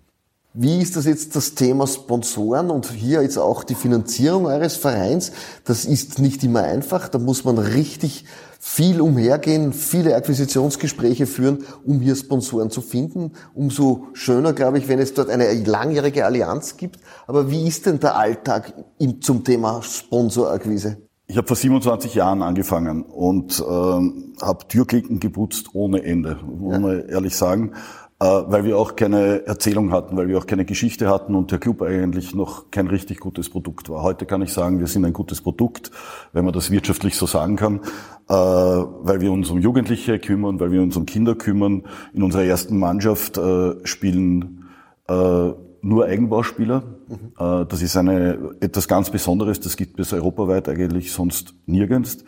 Wie 0.57 0.81
ist 0.81 0.95
das 0.95 1.05
jetzt 1.05 1.35
das 1.35 1.53
Thema 1.53 1.85
Sponsoren 1.85 2.71
und 2.71 2.89
hier 2.89 3.21
jetzt 3.21 3.37
auch 3.37 3.65
die 3.65 3.75
Finanzierung 3.75 4.45
eures 4.45 4.77
Vereins? 4.77 5.33
Das 5.65 5.83
ist 5.83 6.17
nicht 6.17 6.45
immer 6.45 6.63
einfach, 6.63 7.09
da 7.09 7.19
muss 7.19 7.43
man 7.43 7.57
richtig 7.57 8.23
viel 8.67 8.99
umhergehen, 8.99 9.73
viele 9.73 10.15
Akquisitionsgespräche 10.15 11.27
führen, 11.27 11.59
um 11.85 12.01
hier 12.01 12.15
Sponsoren 12.15 12.71
zu 12.71 12.81
finden. 12.81 13.33
Umso 13.53 14.07
schöner, 14.13 14.53
glaube 14.53 14.79
ich, 14.79 14.87
wenn 14.87 14.97
es 14.97 15.13
dort 15.13 15.29
eine 15.29 15.53
langjährige 15.53 16.25
Allianz 16.25 16.75
gibt. 16.75 16.99
Aber 17.27 17.51
wie 17.51 17.67
ist 17.67 17.85
denn 17.85 17.99
der 17.99 18.17
Alltag 18.17 18.73
zum 19.21 19.43
Thema 19.43 19.83
Sponsorakquise? 19.83 20.97
Ich 21.27 21.37
habe 21.37 21.47
vor 21.47 21.55
27 21.55 22.15
Jahren 22.15 22.41
angefangen 22.41 23.03
und 23.03 23.63
ähm, 23.69 24.33
habe 24.41 24.67
Türklicken 24.67 25.19
geputzt 25.19 25.69
ohne 25.73 26.03
Ende, 26.03 26.39
muss 26.43 26.73
ja. 26.73 26.79
man 26.79 27.07
ehrlich 27.07 27.35
sagen. 27.35 27.73
Äh, 28.17 28.25
weil 28.25 28.63
wir 28.63 28.77
auch 28.77 28.95
keine 28.95 29.45
Erzählung 29.45 29.91
hatten, 29.91 30.15
weil 30.15 30.29
wir 30.29 30.37
auch 30.37 30.47
keine 30.47 30.63
Geschichte 30.63 31.09
hatten 31.09 31.35
und 31.35 31.51
der 31.51 31.59
Club 31.59 31.81
eigentlich 31.81 32.33
noch 32.33 32.71
kein 32.71 32.87
richtig 32.87 33.19
gutes 33.19 33.49
Produkt 33.49 33.89
war. 33.89 34.03
Heute 34.03 34.25
kann 34.25 34.41
ich 34.41 34.53
sagen, 34.53 34.79
wir 34.79 34.87
sind 34.87 35.03
ein 35.03 35.11
gutes 35.11 35.41
Produkt, 35.41 35.91
wenn 36.31 36.45
man 36.45 36.53
das 36.53 36.71
wirtschaftlich 36.71 37.17
so 37.17 37.25
sagen 37.25 37.57
kann, 37.57 37.81
äh, 38.29 38.33
weil 38.33 39.19
wir 39.19 39.33
uns 39.33 39.49
um 39.49 39.59
Jugendliche 39.59 40.17
kümmern, 40.17 40.61
weil 40.61 40.71
wir 40.71 40.81
uns 40.81 40.95
um 40.95 41.05
Kinder 41.05 41.35
kümmern. 41.35 41.83
In 42.13 42.23
unserer 42.23 42.43
ersten 42.43 42.79
Mannschaft 42.79 43.37
äh, 43.37 43.75
spielen 43.85 44.61
nur 45.07 46.05
Eigenbauspieler. 46.05 46.81
Mhm. 47.09 47.67
Das 47.69 47.83
ist 47.83 47.95
eine, 47.95 48.55
etwas 48.59 48.87
ganz 48.87 49.11
Besonderes, 49.11 49.59
das 49.59 49.77
gibt 49.77 49.99
es 49.99 50.13
europaweit 50.13 50.67
eigentlich 50.67 51.11
sonst 51.11 51.53
nirgends. 51.67 52.25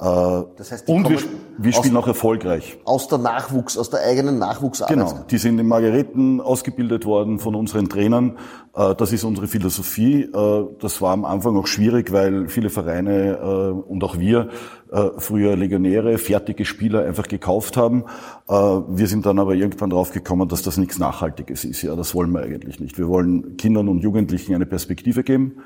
Äh, 0.00 0.04
das 0.56 0.72
heißt, 0.72 0.88
und 0.88 1.08
wir, 1.08 1.18
wir 1.56 1.72
spielen 1.72 1.96
auch 1.96 2.08
erfolgreich. 2.08 2.78
Aus 2.84 3.06
der 3.06 3.18
Nachwuchs, 3.18 3.78
aus 3.78 3.90
der 3.90 4.00
eigenen 4.00 4.40
Nachwuchsarbeit. 4.40 4.96
Genau, 4.96 5.24
die 5.30 5.38
sind 5.38 5.60
in 5.60 5.68
Margareten 5.68 6.40
ausgebildet 6.40 7.06
worden 7.06 7.38
von 7.38 7.54
unseren 7.54 7.88
Trainern. 7.88 8.38
Äh, 8.74 8.96
das 8.96 9.12
ist 9.12 9.22
unsere 9.22 9.46
Philosophie. 9.46 10.22
Äh, 10.22 10.64
das 10.80 11.00
war 11.00 11.12
am 11.12 11.24
Anfang 11.24 11.56
auch 11.56 11.68
schwierig, 11.68 12.10
weil 12.10 12.48
viele 12.48 12.70
Vereine 12.70 13.74
und 13.86 14.04
auch 14.04 14.18
wir 14.18 14.48
früher 15.16 15.56
Legionäre, 15.56 16.18
fertige 16.18 16.64
Spieler 16.64 17.04
einfach 17.04 17.26
gekauft 17.26 17.76
haben. 17.76 18.04
Wir 18.46 19.08
sind 19.08 19.26
dann 19.26 19.40
aber 19.40 19.54
irgendwann 19.54 19.90
drauf 19.90 20.12
gekommen, 20.12 20.48
dass 20.48 20.62
das 20.62 20.76
nichts 20.76 21.00
Nachhaltiges 21.00 21.64
ist. 21.64 21.82
Ja, 21.82 21.96
das 21.96 22.14
wollen 22.14 22.30
wir 22.30 22.42
eigentlich 22.42 22.78
nicht. 22.78 22.96
Wir 22.96 23.08
wollen 23.08 23.56
Kindern 23.56 23.88
und 23.88 24.00
Jugendlichen 24.00 24.54
eine 24.54 24.66
Perspektive 24.66 25.24
geben 25.24 25.56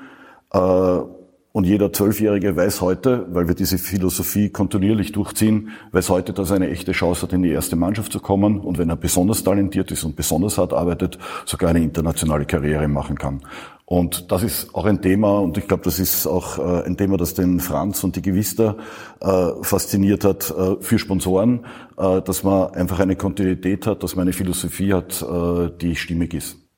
und 1.59 1.65
jeder 1.65 1.91
Zwölfjährige 1.91 2.55
weiß 2.55 2.79
heute, 2.79 3.25
weil 3.31 3.49
wir 3.49 3.53
diese 3.53 3.77
Philosophie 3.77 4.47
kontinuierlich 4.47 5.11
durchziehen, 5.11 5.71
weiß 5.91 6.09
heute, 6.09 6.31
dass 6.31 6.51
er 6.51 6.55
eine 6.55 6.69
echte 6.69 6.93
Chance 6.93 7.23
hat, 7.23 7.33
in 7.33 7.43
die 7.43 7.49
erste 7.49 7.75
Mannschaft 7.75 8.13
zu 8.13 8.21
kommen 8.21 8.61
und 8.61 8.77
wenn 8.77 8.89
er 8.89 8.95
besonders 8.95 9.43
talentiert 9.43 9.91
ist 9.91 10.05
und 10.05 10.15
besonders 10.15 10.57
hart 10.57 10.71
arbeitet, 10.71 11.19
sogar 11.45 11.71
eine 11.71 11.83
internationale 11.83 12.45
Karriere 12.45 12.87
machen 12.87 13.17
kann. 13.17 13.41
Und 13.83 14.31
das 14.31 14.43
ist 14.43 14.73
auch 14.73 14.85
ein 14.85 15.01
Thema, 15.01 15.39
und 15.39 15.57
ich 15.57 15.67
glaube, 15.67 15.83
das 15.83 15.99
ist 15.99 16.27
auch 16.27 16.59
äh, 16.59 16.85
ein 16.85 16.95
Thema, 16.95 17.17
das 17.17 17.33
den 17.33 17.59
Franz 17.59 18.05
und 18.05 18.15
die 18.15 18.21
Gewister 18.21 18.77
äh, 19.19 19.49
fasziniert 19.61 20.23
hat 20.23 20.49
äh, 20.51 20.77
für 20.79 20.97
Sponsoren, 20.97 21.65
äh, 21.97 22.21
dass 22.21 22.45
man 22.45 22.73
einfach 22.73 23.01
eine 23.01 23.17
Kontinuität 23.17 23.85
hat, 23.85 24.01
dass 24.01 24.15
man 24.15 24.21
eine 24.23 24.33
Philosophie 24.33 24.93
hat, 24.93 25.21
äh, 25.21 25.71
die 25.81 25.97
stimmig 25.97 26.33
ist. 26.33 26.68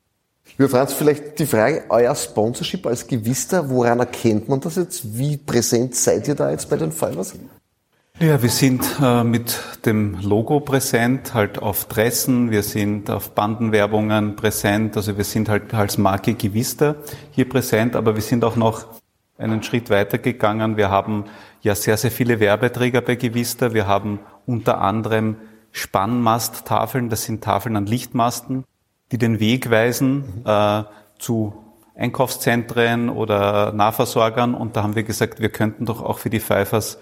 Lieber 0.58 0.70
Franz, 0.70 0.93
vielleicht 0.93 1.39
die 1.39 1.46
Frage, 1.46 1.84
euer 1.89 2.15
Sponsorship 2.15 2.86
als 2.86 3.08
Gewister, 3.08 3.70
woran 3.70 4.00
erkennt 4.00 4.50
man 4.50 4.60
das 4.60 4.75
jetzt? 4.75 5.17
Wie 5.17 5.38
präsent 5.38 5.96
seid 5.96 6.27
ihr 6.27 6.36
da 6.36 6.51
jetzt 6.51 6.70
bei 6.70 6.77
den 6.77 6.91
Fibers? 6.91 7.34
Ja, 8.20 8.39
wir 8.41 8.50
sind 8.50 8.86
äh, 9.01 9.24
mit 9.24 9.60
dem 9.86 10.20
Logo 10.22 10.60
präsent, 10.60 11.34
halt 11.34 11.60
auf 11.60 11.86
Dressen, 11.86 12.51
wir 12.51 12.62
sind 12.62 13.10
auf 13.10 13.31
Bandenwerbungen 13.31 14.36
präsent, 14.36 14.96
also 14.96 15.17
wir 15.17 15.24
sind 15.24 15.50
halt 15.50 15.74
als 15.74 15.98
Marke 15.98 16.36
Gewister 16.36 16.98
hier 17.31 17.50
präsent, 17.50 17.96
aber 17.96 18.13
wir 18.13 18.22
sind 18.22 18.43
auch 18.43 18.55
noch 18.55 18.86
einen 19.39 19.63
Schritt 19.63 19.89
weiter 19.89 20.20
gegangen. 20.20 20.77
Wir 20.77 20.91
haben 20.91 21.25
ja 21.62 21.74
sehr, 21.74 21.98
sehr 21.98 22.12
viele 22.12 22.39
Werbeträger 22.39 23.01
bei 23.01 23.15
Gewister. 23.15 23.74
Wir 23.74 23.88
haben 23.88 24.20
unter 24.46 24.81
anderem 24.81 25.38
Spannmasttafeln, 25.72 27.10
das 27.10 27.24
sind 27.24 27.43
Tafeln 27.43 27.75
an 27.75 27.86
Lichtmasten, 27.86 28.65
die 29.12 29.18
den 29.18 29.39
Weg 29.39 29.70
weisen 29.70 30.46
äh, 30.46 30.84
zu 31.20 31.53
Einkaufszentren 31.96 33.10
oder 33.10 33.74
Nahversorgern. 33.74 34.56
Und 34.56 34.75
da 34.75 34.84
haben 34.84 34.96
wir 34.96 35.03
gesagt, 35.03 35.39
wir 35.39 35.50
könnten 35.50 35.86
doch 35.86 36.01
auch 36.01 36.20
für 36.20 36.30
die 36.30 36.39
Pfeifers 36.39 36.98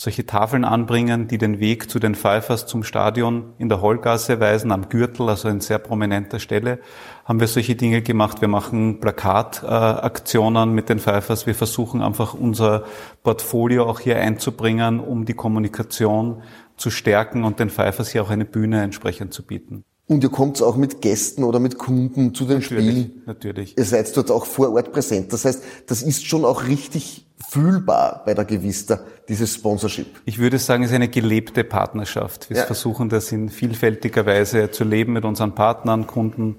solche 0.00 0.24
Tafeln 0.24 0.64
anbringen, 0.64 1.26
die 1.26 1.38
den 1.38 1.58
Weg 1.58 1.90
zu 1.90 1.98
den 1.98 2.14
Pfeifers 2.14 2.66
zum 2.66 2.84
Stadion 2.84 3.54
in 3.58 3.68
der 3.68 3.80
Hollgasse 3.80 4.38
weisen, 4.38 4.70
am 4.70 4.88
Gürtel, 4.88 5.28
also 5.28 5.48
in 5.48 5.60
sehr 5.60 5.80
prominenter 5.80 6.38
Stelle, 6.38 6.78
haben 7.24 7.40
wir 7.40 7.48
solche 7.48 7.74
Dinge 7.74 8.00
gemacht. 8.00 8.40
Wir 8.40 8.46
machen 8.46 9.00
Plakataktionen 9.00 10.72
mit 10.72 10.88
den 10.88 11.00
Pfeifers. 11.00 11.48
Wir 11.48 11.56
versuchen 11.56 12.00
einfach 12.00 12.32
unser 12.32 12.84
Portfolio 13.24 13.86
auch 13.86 13.98
hier 13.98 14.18
einzubringen, 14.18 15.00
um 15.00 15.24
die 15.24 15.34
Kommunikation 15.34 16.44
zu 16.76 16.90
stärken 16.90 17.42
und 17.42 17.58
den 17.58 17.68
Pfeifers 17.68 18.10
hier 18.10 18.22
auch 18.22 18.30
eine 18.30 18.44
Bühne 18.44 18.84
entsprechend 18.84 19.34
zu 19.34 19.44
bieten. 19.44 19.84
Und 20.08 20.24
ihr 20.24 20.30
kommt 20.30 20.60
auch 20.62 20.76
mit 20.76 21.02
Gästen 21.02 21.44
oder 21.44 21.60
mit 21.60 21.76
Kunden 21.78 22.34
zu 22.34 22.46
den 22.46 22.60
natürlich, 22.60 22.88
Spielen. 22.88 23.22
Natürlich. 23.26 23.76
Ihr 23.76 23.84
seid 23.84 24.16
dort 24.16 24.30
auch 24.30 24.46
vor 24.46 24.72
Ort 24.72 24.90
präsent. 24.90 25.32
Das 25.34 25.44
heißt, 25.44 25.62
das 25.86 26.02
ist 26.02 26.26
schon 26.26 26.46
auch 26.46 26.66
richtig 26.66 27.26
fühlbar 27.46 28.22
bei 28.24 28.32
der 28.32 28.46
Gewister, 28.46 29.00
dieses 29.28 29.54
Sponsorship. 29.54 30.06
Ich 30.24 30.38
würde 30.38 30.58
sagen, 30.58 30.82
es 30.82 30.90
ist 30.90 30.94
eine 30.94 31.08
gelebte 31.08 31.62
Partnerschaft. 31.62 32.48
Wir 32.48 32.56
ja. 32.56 32.64
versuchen 32.64 33.10
das 33.10 33.30
in 33.32 33.50
vielfältiger 33.50 34.24
Weise 34.24 34.70
zu 34.70 34.84
leben 34.84 35.12
mit 35.12 35.26
unseren 35.26 35.54
Partnern, 35.54 36.06
Kunden 36.06 36.56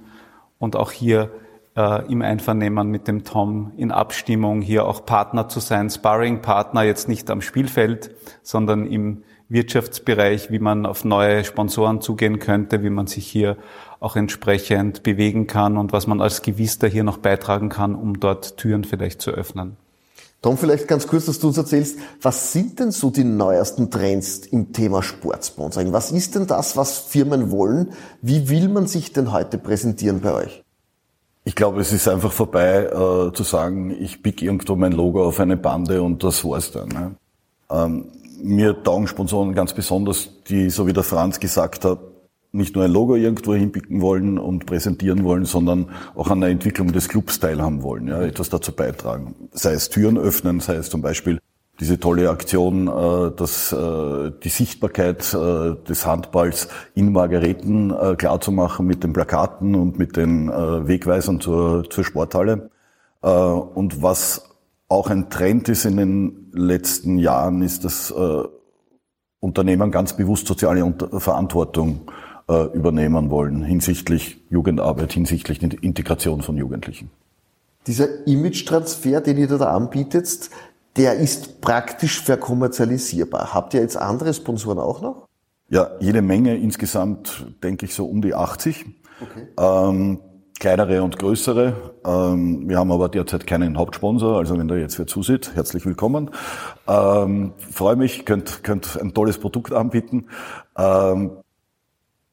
und 0.59 0.75
auch 0.75 0.91
hier 0.91 1.31
äh, 1.75 2.05
im 2.11 2.21
Einvernehmen 2.21 2.89
mit 2.89 3.07
dem 3.07 3.23
Tom 3.23 3.71
in 3.77 3.91
Abstimmung 3.91 4.61
hier 4.61 4.85
auch 4.85 5.05
Partner 5.05 5.49
zu 5.49 5.59
sein, 5.59 5.89
Sparring-Partner 5.89 6.83
jetzt 6.83 7.07
nicht 7.07 7.29
am 7.31 7.41
Spielfeld, 7.41 8.11
sondern 8.43 8.85
im 8.85 9.23
Wirtschaftsbereich, 9.49 10.51
wie 10.51 10.59
man 10.59 10.85
auf 10.85 11.03
neue 11.03 11.43
Sponsoren 11.43 12.01
zugehen 12.01 12.39
könnte, 12.39 12.83
wie 12.83 12.89
man 12.89 13.07
sich 13.07 13.27
hier 13.27 13.57
auch 13.99 14.15
entsprechend 14.15 15.03
bewegen 15.03 15.47
kann 15.47 15.77
und 15.77 15.91
was 15.91 16.07
man 16.07 16.21
als 16.21 16.41
Gewister 16.41 16.87
hier 16.87 17.03
noch 17.03 17.17
beitragen 17.17 17.69
kann, 17.69 17.95
um 17.95 18.19
dort 18.19 18.57
Türen 18.57 18.83
vielleicht 18.83 19.21
zu 19.21 19.31
öffnen. 19.31 19.75
Tom, 20.41 20.57
vielleicht 20.57 20.87
ganz 20.87 21.05
kurz, 21.05 21.25
dass 21.25 21.39
du 21.39 21.47
uns 21.47 21.57
erzählst, 21.57 21.99
was 22.21 22.53
sind 22.53 22.79
denn 22.79 22.91
so 22.91 23.09
die 23.09 23.25
neuesten 23.25 23.91
Trends 23.91 24.37
im 24.45 24.71
Thema 24.71 25.03
Sportsponsoring? 25.03 25.91
Was 25.91 26.11
ist 26.11 26.35
denn 26.35 26.47
das, 26.47 26.77
was 26.77 26.99
Firmen 26.99 27.51
wollen? 27.51 27.91
Wie 28.21 28.47
will 28.47 28.69
man 28.69 28.87
sich 28.87 29.11
denn 29.11 29.33
heute 29.33 29.57
präsentieren 29.57 30.21
bei 30.21 30.33
euch? 30.33 30.63
Ich 31.43 31.55
glaube, 31.55 31.81
es 31.81 31.91
ist 31.91 32.07
einfach 32.07 32.31
vorbei 32.31 32.85
äh, 32.85 33.33
zu 33.33 33.43
sagen, 33.43 33.91
ich 33.99 34.23
pick 34.23 34.41
irgendwo 34.41 34.75
mein 34.75 34.93
Logo 34.93 35.25
auf 35.25 35.41
eine 35.41 35.57
Bande 35.57 36.01
und 36.01 36.23
das 36.23 36.45
war's 36.45 36.71
dann. 36.71 36.87
Ne? 36.89 37.15
Ähm, 37.69 38.05
mir 38.41 38.83
taugen 38.83 39.07
Sponsoren 39.07 39.53
ganz 39.53 39.73
besonders, 39.73 40.29
die, 40.47 40.69
so 40.69 40.87
wie 40.87 40.93
der 40.93 41.03
Franz 41.03 41.39
gesagt 41.39 41.85
hat, 41.85 41.99
nicht 42.51 42.75
nur 42.75 42.85
ein 42.85 42.91
Logo 42.91 43.15
irgendwo 43.15 43.53
hinpicken 43.53 44.01
wollen 44.01 44.39
und 44.39 44.65
präsentieren 44.65 45.23
wollen, 45.23 45.45
sondern 45.45 45.91
auch 46.15 46.29
an 46.31 46.41
der 46.41 46.49
Entwicklung 46.49 46.91
des 46.91 47.07
Clubs 47.07 47.39
teilhaben 47.39 47.83
wollen, 47.83 48.07
ja, 48.07 48.21
etwas 48.21 48.49
dazu 48.49 48.71
beitragen. 48.71 49.35
Sei 49.51 49.73
es 49.73 49.89
Türen 49.89 50.17
öffnen, 50.17 50.59
sei 50.59 50.75
es 50.75 50.89
zum 50.89 51.01
Beispiel 51.01 51.39
diese 51.79 51.99
tolle 51.99 52.29
Aktion, 52.29 52.87
äh, 52.87 53.31
dass 53.35 53.71
äh, 53.71 54.31
die 54.43 54.49
Sichtbarkeit 54.49 55.33
äh, 55.33 55.75
des 55.87 56.05
Handballs 56.05 56.67
in 56.93 57.11
Margareten 57.11 57.93
klarzumachen 58.17 58.85
mit 58.85 59.03
den 59.03 59.13
Plakaten 59.13 59.75
und 59.75 59.97
mit 59.97 60.17
den 60.17 60.49
Wegweisern 60.49 61.39
zur, 61.39 61.89
zur 61.89 62.03
Sporthalle. 62.03 62.69
Und 63.21 64.01
was 64.01 64.48
auch 64.89 65.09
ein 65.09 65.29
Trend 65.29 65.69
ist 65.69 65.85
in 65.85 65.97
den 65.97 66.51
letzten 66.51 67.19
Jahren, 67.19 67.61
ist, 67.61 67.85
dass 67.85 68.11
äh, 68.11 68.43
Unternehmen 69.39 69.91
ganz 69.91 70.13
bewusst 70.13 70.47
soziale 70.47 70.83
Unter 70.83 71.19
Verantwortung 71.19 72.01
äh, 72.49 72.63
übernehmen 72.75 73.29
wollen 73.29 73.63
hinsichtlich 73.63 74.41
Jugendarbeit, 74.49 75.13
hinsichtlich 75.13 75.61
Integration 75.61 76.41
von 76.41 76.57
Jugendlichen. 76.57 77.11
Dieser 77.87 78.27
Image-Transfer, 78.27 79.21
den 79.21 79.37
ihr 79.37 79.47
da 79.47 79.75
anbietet, 79.75 80.49
der 80.97 81.13
ist 81.13 81.61
praktisch 81.61 82.21
verkommerzialisierbar. 82.21 83.53
Habt 83.53 83.73
ihr 83.73 83.81
jetzt 83.81 83.95
andere 83.95 84.33
Sponsoren 84.33 84.79
auch 84.79 85.01
noch? 85.01 85.27
Ja, 85.69 85.91
jede 85.99 86.21
Menge. 86.21 86.57
Insgesamt 86.57 87.45
denke 87.63 87.85
ich 87.85 87.93
so 87.93 88.05
um 88.05 88.21
die 88.21 88.33
80. 88.33 88.85
Okay. 89.21 89.47
Ähm, 89.57 90.19
kleinere 90.59 91.01
und 91.01 91.17
größere. 91.17 91.73
Ähm, 92.05 92.69
wir 92.69 92.77
haben 92.77 92.91
aber 92.91 93.09
derzeit 93.09 93.47
keinen 93.47 93.77
Hauptsponsor, 93.77 94.37
also 94.37 94.57
wenn 94.59 94.67
da 94.67 94.75
jetzt 94.75 94.99
wer 94.99 95.07
zusieht, 95.07 95.55
herzlich 95.55 95.85
willkommen. 95.85 96.31
Ähm, 96.87 97.53
freue 97.57 97.95
mich, 97.95 98.25
könnt, 98.25 98.63
könnt 98.63 98.99
ein 99.01 99.13
tolles 99.13 99.37
Produkt 99.37 99.73
anbieten. 99.73 100.25
Ähm, 100.77 101.31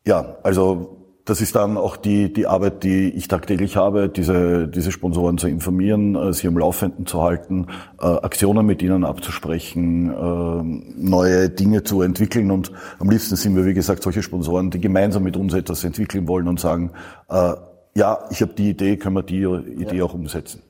ja, 0.05 0.37
also 0.43 0.97
das 1.25 1.41
ist 1.41 1.57
dann 1.57 1.77
auch 1.77 1.97
die, 1.97 2.33
die 2.33 2.47
Arbeit, 2.47 2.85
die 2.85 3.11
ich 3.11 3.27
tagtäglich 3.27 3.77
habe, 3.77 4.09
diese, 4.09 4.69
diese 4.69 4.93
Sponsoren 4.93 5.39
zu 5.39 5.49
informieren, 5.49 6.15
äh, 6.15 6.33
sie 6.33 6.47
am 6.49 6.59
Laufenden 6.59 7.07
zu 7.07 7.23
halten, 7.23 7.67
äh, 8.01 8.07
Aktionen 8.07 8.67
mit 8.67 8.83
ihnen 8.83 9.05
abzusprechen, 9.05 10.11
äh, 10.11 11.01
neue 11.01 11.51
Dinge 11.51 11.83
zu 11.83 12.03
entwickeln. 12.03 12.51
Und 12.51 12.73
am 12.99 13.11
liebsten 13.11 13.35
sind 13.37 13.57
wir, 13.57 13.65
wie 13.65 13.75
gesagt, 13.75 14.03
solche 14.03 14.23
Sponsoren, 14.23 14.71
die 14.71 14.81
gemeinsam 14.81 15.25
mit 15.25 15.37
uns 15.37 15.55
etwas 15.55 15.83
entwickeln 15.85 16.29
wollen 16.29 16.47
und 16.47 16.61
sagen, 16.61 16.93
äh, 17.29 17.55
ja, 17.97 18.27
ich 18.31 18.43
habe 18.43 18.53
die 18.53 18.71
Idee, 18.71 18.99
können 18.99 19.17
wir 19.17 19.23
die 19.23 19.43
Idee 19.43 19.97
ja. 19.97 20.05
auch 20.05 20.13
umsetzen. 20.13 20.63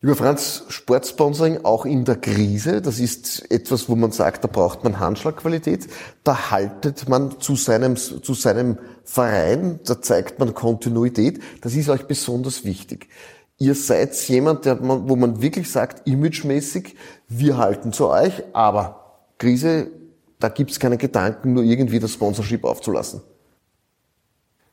Lieber 0.00 0.16
Franz, 0.16 0.64
Sportsponsoring 0.68 1.62
auch 1.62 1.84
in 1.84 2.06
der 2.06 2.16
Krise, 2.16 2.80
das 2.80 2.98
ist 2.98 3.50
etwas, 3.52 3.90
wo 3.90 3.96
man 3.96 4.12
sagt, 4.12 4.44
da 4.44 4.48
braucht 4.48 4.82
man 4.82 4.98
Handschlagqualität. 4.98 5.88
Da 6.24 6.50
haltet 6.50 7.06
man 7.06 7.38
zu 7.38 7.54
seinem, 7.54 7.96
zu 7.96 8.32
seinem 8.32 8.78
Verein, 9.04 9.80
da 9.84 10.00
zeigt 10.00 10.38
man 10.38 10.54
Kontinuität. 10.54 11.42
Das 11.60 11.74
ist 11.74 11.90
euch 11.90 12.06
besonders 12.06 12.64
wichtig. 12.64 13.08
Ihr 13.58 13.74
seid 13.74 14.14
jemand, 14.28 14.64
der, 14.64 14.78
wo 14.80 15.16
man 15.16 15.42
wirklich 15.42 15.70
sagt, 15.70 16.08
imagemäßig, 16.08 16.96
wir 17.28 17.58
halten 17.58 17.92
zu 17.92 18.08
euch, 18.08 18.42
aber 18.54 19.18
Krise, 19.36 19.88
da 20.38 20.48
gibt's 20.48 20.80
keine 20.80 20.96
Gedanken, 20.96 21.52
nur 21.52 21.62
irgendwie 21.62 22.00
das 22.00 22.12
Sponsorship 22.12 22.64
aufzulassen. 22.64 23.20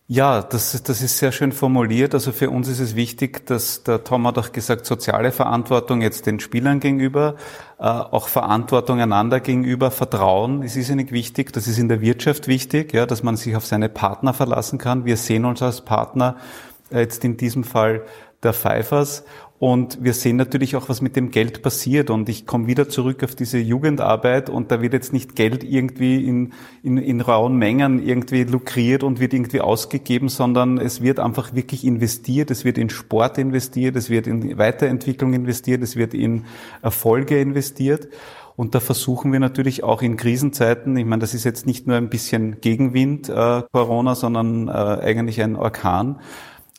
Ja, 0.09 0.41
das, 0.41 0.81
das 0.83 1.01
ist 1.01 1.17
sehr 1.17 1.33
schön 1.33 1.51
formuliert. 1.51 2.13
Also 2.13 2.31
für 2.31 2.49
uns 2.49 2.69
ist 2.69 2.79
es 2.79 2.95
wichtig, 2.95 3.45
dass 3.45 3.83
der 3.83 4.05
Tom 4.05 4.25
hat 4.25 4.37
auch 4.37 4.53
gesagt, 4.53 4.85
soziale 4.85 5.33
Verantwortung 5.33 6.01
jetzt 6.01 6.25
den 6.27 6.39
Spielern 6.39 6.79
gegenüber, 6.79 7.35
äh, 7.77 7.83
auch 7.83 8.29
Verantwortung 8.29 9.01
einander 9.01 9.41
gegenüber, 9.41 9.91
Vertrauen. 9.91 10.63
Ist 10.63 10.77
nicht 10.77 11.11
wichtig. 11.11 11.51
Das 11.51 11.67
ist 11.67 11.77
in 11.77 11.89
der 11.89 11.99
Wirtschaft 11.99 12.47
wichtig, 12.47 12.93
ja, 12.93 13.05
dass 13.05 13.21
man 13.21 13.35
sich 13.35 13.57
auf 13.57 13.65
seine 13.65 13.89
Partner 13.89 14.33
verlassen 14.33 14.79
kann. 14.79 15.03
Wir 15.03 15.17
sehen 15.17 15.43
uns 15.43 15.61
als 15.61 15.81
Partner 15.81 16.37
äh, 16.89 17.01
jetzt 17.01 17.25
in 17.25 17.35
diesem 17.35 17.65
Fall 17.65 18.03
der 18.43 18.53
Pfeifers 18.53 19.25
und 19.59 20.03
wir 20.03 20.13
sehen 20.13 20.35
natürlich 20.35 20.75
auch, 20.75 20.87
was 20.87 21.01
mit 21.01 21.15
dem 21.15 21.31
Geld 21.31 21.63
passiert. 21.63 22.11
Und 22.11 22.29
ich 22.29 22.45
komme 22.45 22.67
wieder 22.67 22.89
zurück 22.89 23.23
auf 23.23 23.33
diese 23.33 23.57
Jugendarbeit 23.57 24.51
und 24.51 24.71
da 24.71 24.83
wird 24.83 24.93
jetzt 24.93 25.13
nicht 25.13 25.35
Geld 25.35 25.63
irgendwie 25.63 26.23
in, 26.27 26.53
in, 26.83 26.97
in 26.97 27.21
rauen 27.21 27.55
Mengen 27.55 28.05
irgendwie 28.05 28.43
lukriert 28.43 29.01
und 29.01 29.19
wird 29.19 29.33
irgendwie 29.33 29.61
ausgegeben, 29.61 30.29
sondern 30.29 30.77
es 30.77 31.01
wird 31.01 31.19
einfach 31.19 31.55
wirklich 31.55 31.85
investiert. 31.85 32.51
Es 32.51 32.65
wird 32.65 32.77
in 32.77 32.91
Sport 32.91 33.39
investiert, 33.39 33.95
es 33.95 34.11
wird 34.11 34.27
in 34.27 34.59
Weiterentwicklung 34.59 35.33
investiert, 35.33 35.81
es 35.81 35.95
wird 35.95 36.13
in 36.13 36.45
Erfolge 36.83 37.41
investiert. 37.41 38.09
Und 38.55 38.75
da 38.75 38.79
versuchen 38.79 39.31
wir 39.31 39.39
natürlich 39.39 39.83
auch 39.83 40.03
in 40.03 40.17
Krisenzeiten, 40.17 40.97
ich 40.97 41.05
meine, 41.05 41.21
das 41.21 41.33
ist 41.33 41.43
jetzt 41.43 41.65
nicht 41.65 41.87
nur 41.87 41.95
ein 41.95 42.09
bisschen 42.09 42.61
Gegenwind, 42.61 43.29
äh, 43.29 43.61
Corona, 43.71 44.13
sondern 44.13 44.67
äh, 44.67 44.71
eigentlich 44.71 45.41
ein 45.41 45.55
Orkan, 45.55 46.19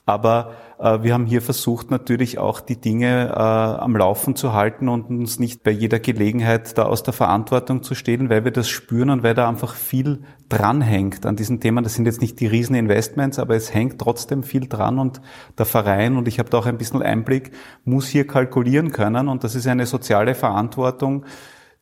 Aber 0.08 0.52
äh, 0.78 1.02
wir 1.02 1.12
haben 1.12 1.26
hier 1.26 1.42
versucht, 1.42 1.90
natürlich 1.90 2.38
auch 2.38 2.60
die 2.60 2.80
Dinge 2.80 3.28
äh, 3.28 3.38
am 3.38 3.94
Laufen 3.94 4.36
zu 4.36 4.54
halten 4.54 4.88
und 4.88 5.10
uns 5.10 5.38
nicht 5.38 5.62
bei 5.62 5.70
jeder 5.70 6.00
Gelegenheit 6.00 6.78
da 6.78 6.84
aus 6.84 7.02
der 7.02 7.12
Verantwortung 7.12 7.82
zu 7.82 7.94
stehlen, 7.94 8.30
weil 8.30 8.42
wir 8.42 8.50
das 8.50 8.70
spüren 8.70 9.10
und 9.10 9.22
weil 9.22 9.34
da 9.34 9.46
einfach 9.46 9.74
viel 9.74 10.22
dranhängt 10.48 11.26
an 11.26 11.36
diesen 11.36 11.60
Themen. 11.60 11.84
Das 11.84 11.92
sind 11.92 12.06
jetzt 12.06 12.22
nicht 12.22 12.40
die 12.40 12.46
riesen 12.46 12.74
Investments, 12.74 13.38
aber 13.38 13.54
es 13.54 13.74
hängt 13.74 14.00
trotzdem 14.00 14.42
viel 14.42 14.66
dran 14.66 14.98
und 14.98 15.20
der 15.58 15.66
Verein, 15.66 16.16
und 16.16 16.26
ich 16.26 16.38
habe 16.38 16.48
da 16.48 16.56
auch 16.56 16.66
ein 16.66 16.78
bisschen 16.78 17.02
Einblick, 17.02 17.50
muss 17.84 18.06
hier 18.06 18.26
kalkulieren 18.26 18.92
können 18.92 19.28
und 19.28 19.44
das 19.44 19.54
ist 19.54 19.66
eine 19.66 19.84
soziale 19.84 20.34
Verantwortung, 20.34 21.26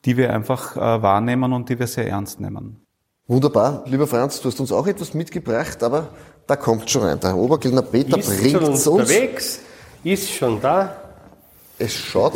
die 0.05 0.17
wir 0.17 0.33
einfach 0.33 0.77
äh, 0.77 0.81
wahrnehmen 0.81 1.53
und 1.53 1.69
die 1.69 1.79
wir 1.79 1.87
sehr 1.87 2.09
ernst 2.09 2.41
nehmen. 2.41 2.85
Wunderbar. 3.29 3.85
Lieber 3.87 4.09
Franz, 4.09 4.41
du 4.41 4.49
hast 4.49 4.59
uns 4.59 4.73
auch 4.73 4.89
etwas 4.89 5.15
mitgebracht, 5.15 5.85
aber 5.85 6.09
da 6.47 6.57
kommt 6.57 6.89
schon 6.91 7.03
rein. 7.03 7.21
Der 7.21 7.37
Obergildner 7.37 7.83
Peter 7.83 8.19
ist 8.19 8.39
bringt 8.39 8.53
schon 8.53 8.65
uns. 8.65 8.87
unterwegs, 8.87 9.61
ist 10.05 10.31
schon 10.31 10.61
da. 10.61 10.97
Es 11.79 11.93
schaut 11.93 12.33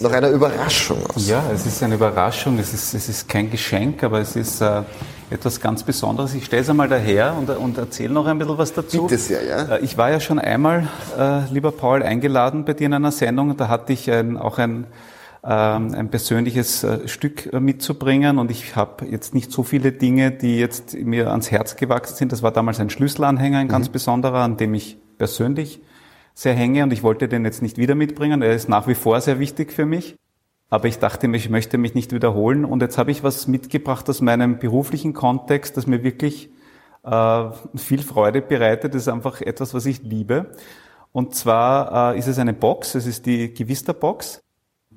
nach 0.00 0.12
einer 0.12 0.28
Überraschung 0.28 0.98
aus. 1.14 1.26
Ja, 1.26 1.42
es 1.54 1.64
ist 1.64 1.82
eine 1.82 1.94
Überraschung, 1.94 2.58
es 2.58 2.74
ist, 2.74 2.92
es 2.92 3.08
ist 3.08 3.26
kein 3.26 3.50
Geschenk, 3.50 4.02
aber 4.04 4.20
es 4.20 4.36
ist 4.36 4.60
äh, 4.60 4.82
etwas 5.30 5.58
ganz 5.58 5.82
Besonderes. 5.82 6.34
Ich 6.34 6.44
stelle 6.44 6.60
es 6.60 6.68
einmal 6.68 6.86
daher 6.90 7.34
und, 7.34 7.48
und 7.48 7.78
erzähle 7.78 8.12
noch 8.12 8.26
ein 8.26 8.36
bisschen 8.38 8.58
was 8.58 8.74
dazu. 8.74 9.06
Bitte 9.06 9.16
sehr, 9.16 9.42
ja. 9.42 9.76
Äh, 9.76 9.80
Ich 9.80 9.96
war 9.96 10.10
ja 10.10 10.20
schon 10.20 10.38
einmal, 10.38 10.86
äh, 11.18 11.50
lieber 11.50 11.72
Paul, 11.72 12.02
eingeladen 12.02 12.66
bei 12.66 12.74
dir 12.74 12.84
in 12.88 12.92
einer 12.92 13.10
Sendung. 13.10 13.56
Da 13.56 13.68
hatte 13.68 13.94
ich 13.94 14.10
ein, 14.10 14.36
auch 14.36 14.58
ein, 14.58 14.86
ein 15.46 16.10
persönliches 16.10 16.84
äh, 16.84 17.06
Stück 17.06 17.52
äh, 17.52 17.60
mitzubringen 17.60 18.38
und 18.38 18.50
ich 18.50 18.76
habe 18.76 19.04
jetzt 19.04 19.34
nicht 19.34 19.52
so 19.52 19.62
viele 19.62 19.92
Dinge, 19.92 20.30
die 20.30 20.58
jetzt 20.58 20.94
mir 20.94 21.30
ans 21.30 21.50
Herz 21.50 21.76
gewachsen 21.76 22.16
sind. 22.16 22.32
Das 22.32 22.42
war 22.42 22.50
damals 22.50 22.80
ein 22.80 22.88
Schlüsselanhänger, 22.88 23.58
ein 23.58 23.68
ganz 23.68 23.90
besonderer, 23.90 24.38
an 24.38 24.56
dem 24.56 24.72
ich 24.72 24.96
persönlich 25.18 25.82
sehr 26.32 26.54
hänge 26.54 26.82
und 26.82 26.92
ich 26.92 27.02
wollte 27.02 27.28
den 27.28 27.44
jetzt 27.44 27.62
nicht 27.62 27.76
wieder 27.76 27.94
mitbringen. 27.94 28.42
Er 28.42 28.54
ist 28.54 28.68
nach 28.68 28.86
wie 28.86 28.94
vor 28.94 29.20
sehr 29.20 29.38
wichtig 29.38 29.72
für 29.72 29.86
mich. 29.86 30.16
Aber 30.70 30.88
ich 30.88 30.98
dachte 30.98 31.28
mir, 31.28 31.36
ich 31.36 31.50
möchte 31.50 31.78
mich 31.78 31.94
nicht 31.94 32.12
wiederholen. 32.12 32.64
Und 32.64 32.82
jetzt 32.82 32.98
habe 32.98 33.10
ich 33.10 33.22
was 33.22 33.46
mitgebracht 33.46 34.08
aus 34.08 34.20
meinem 34.20 34.58
beruflichen 34.58 35.12
Kontext, 35.12 35.76
das 35.76 35.86
mir 35.86 36.02
wirklich 36.02 36.50
äh, 37.04 37.44
viel 37.76 38.02
Freude 38.02 38.42
bereitet. 38.42 38.94
Das 38.94 39.02
ist 39.02 39.08
einfach 39.08 39.40
etwas, 39.40 39.74
was 39.74 39.86
ich 39.86 40.02
liebe. 40.02 40.52
Und 41.12 41.34
zwar 41.34 42.14
äh, 42.14 42.18
ist 42.18 42.26
es 42.26 42.38
eine 42.38 42.54
Box, 42.54 42.94
es 42.94 43.06
ist 43.06 43.26
die 43.26 43.54
Gewister-Box. 43.54 44.43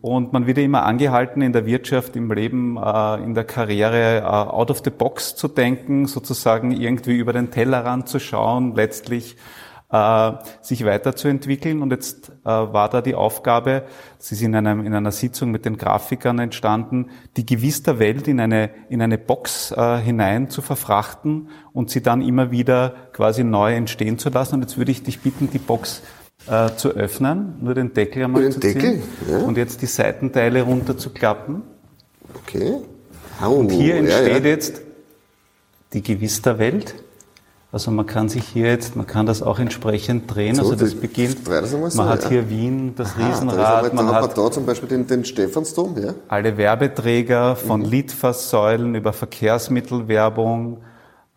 Und 0.02 0.32
man 0.32 0.46
wird 0.46 0.58
ja 0.58 0.64
immer 0.64 0.84
angehalten, 0.84 1.42
in 1.42 1.54
der 1.54 1.66
Wirtschaft, 1.66 2.16
im 2.16 2.32
Leben, 2.32 2.78
äh, 2.78 3.16
in 3.24 3.34
der 3.34 3.46
Karriere, 3.46 4.20
äh, 4.20 4.24
out 4.24 4.70
of 4.70 4.82
the 4.84 4.92
box 4.92 5.36
zu 5.36 5.48
denken, 5.48 6.06
sozusagen 6.06 6.72
irgendwie 6.72 7.18
über 7.18 7.34
den 7.34 7.50
Tellerrand 7.50 8.08
zu 8.08 8.20
schauen, 8.20 8.76
letztlich 8.76 9.38
äh, 9.90 10.32
sich 10.62 10.86
weiterzuentwickeln. 10.86 11.82
Und 11.82 11.92
jetzt 11.92 12.32
war 12.44 12.90
da 12.90 13.02
die 13.02 13.16
Aufgabe, 13.16 13.84
sie 14.20 14.36
ist 14.36 14.42
in, 14.42 14.54
einem, 14.54 14.86
in 14.86 14.94
einer 14.94 15.12
Sitzung 15.12 15.50
mit 15.50 15.66
den 15.66 15.78
Grafikern 15.78 16.40
entstanden, 16.40 17.10
die 17.36 17.46
gewiss 17.46 17.84
der 17.84 17.98
Welt 17.98 18.28
in 18.28 18.40
eine, 18.40 18.70
in 18.90 19.02
eine 19.02 19.18
Box 19.18 19.74
hinein 20.04 20.50
zu 20.50 20.62
verfrachten 20.62 21.50
und 21.74 21.90
sie 21.90 22.02
dann 22.02 22.22
immer 22.22 22.52
wieder 22.52 22.96
quasi 23.14 23.44
neu 23.44 23.74
entstehen 23.76 24.18
zu 24.18 24.30
lassen. 24.30 24.56
Und 24.56 24.62
jetzt 24.62 24.78
würde 24.78 24.92
ich 24.92 25.04
dich 25.04 25.22
bitten, 25.22 25.50
die 25.52 25.60
Box 25.60 26.04
äh, 26.50 26.76
zu 26.76 26.90
öffnen, 26.90 27.56
nur 27.62 27.74
den 27.74 27.94
Deckel 27.94 28.24
einmal 28.24 28.44
den 28.44 28.52
zu 28.54 28.60
Deckel, 28.60 28.82
ziehen 28.82 29.04
ja. 29.30 29.40
und 29.40 29.58
jetzt 29.58 29.82
die 29.82 29.86
Seitenteile 29.86 30.62
runter 30.62 30.98
zu 30.98 31.10
klappen. 31.12 31.64
Okay. 32.44 32.76
Oh, 33.44 33.50
Und 33.52 33.72
hier 33.72 33.96
ja, 33.96 34.00
entsteht 34.02 34.44
ja. 34.46 34.50
jetzt 34.50 34.82
die 35.94 36.02
Gewisterwelt. 36.02 36.96
Also 37.72 37.92
man 37.92 38.06
kann 38.06 38.30
sich 38.30 38.46
hier 38.46 38.68
jetzt, 38.68 38.96
man 38.96 39.06
kann 39.06 39.26
das 39.26 39.42
auch 39.44 39.60
entsprechend 39.60 40.34
drehen. 40.34 40.56
So, 40.56 40.62
also 40.64 40.76
das 40.76 40.96
beginnt, 40.96 41.46
das 41.48 41.70
so, 41.70 41.78
man 41.78 42.08
hat 42.10 42.24
ja. 42.24 42.30
hier 42.30 42.50
Wien, 42.50 42.94
das 42.96 43.14
Ah, 43.20 43.28
Riesenrad, 43.28 43.86
da, 43.92 43.94
man 43.94 44.08
da 44.08 44.14
hat 44.16 44.24
hat 44.24 44.38
man 44.38 44.46
da 44.46 44.52
zum 44.52 44.66
Beispiel 44.66 44.88
den, 44.88 45.06
den 45.06 45.26
Stephansdom, 45.26 45.96
ja? 46.02 46.14
alle 46.30 46.58
Werbeträger 46.58 47.58
von 47.58 47.82
Mhm. 47.82 47.88
Litfaßsäulen 47.88 48.96
über 48.96 49.12
Verkehrsmittelwerbung, 49.12 50.78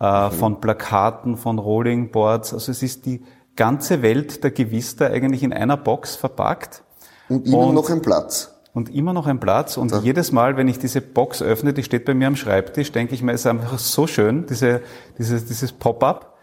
äh, 0.01 0.27
Mhm. 0.29 0.33
von 0.33 0.61
Plakaten, 0.61 1.37
von 1.37 1.59
Rollingboards. 1.59 2.55
Also 2.55 2.71
es 2.73 2.83
ist 2.83 3.07
die 3.07 3.23
ganze 3.57 4.03
Welt 4.03 4.43
der 4.45 4.51
Gewister 4.51 5.11
eigentlich 5.11 5.43
in 5.43 5.53
einer 5.53 5.77
Box 5.77 6.17
verpackt. 6.17 6.83
Und 7.29 7.47
immer 7.47 7.59
Und- 7.59 7.75
noch 7.75 7.91
ein 7.91 8.03
Platz. 8.03 8.57
Und 8.73 8.95
immer 8.95 9.13
noch 9.13 9.27
ein 9.27 9.41
Platz. 9.41 9.77
Und 9.77 9.93
jedes 10.05 10.31
Mal, 10.31 10.57
wenn 10.57 10.69
ich 10.69 10.79
diese 10.79 11.01
Box 11.01 11.43
öffne, 11.43 11.73
die 11.73 11.83
steht 11.83 12.05
bei 12.05 12.15
mir 12.15 12.29
am 12.29 12.37
Schreibtisch, 12.37 12.93
denke 12.93 13.15
ich 13.15 13.23
mir, 13.23 13.33
es 13.33 13.41
ist 13.41 13.47
einfach 13.49 13.77
so 13.81 14.07
schön, 14.07 14.47
diese, 14.47 14.81
dieses, 15.19 15.45
dieses 15.47 15.73
Pop-up 15.73 16.37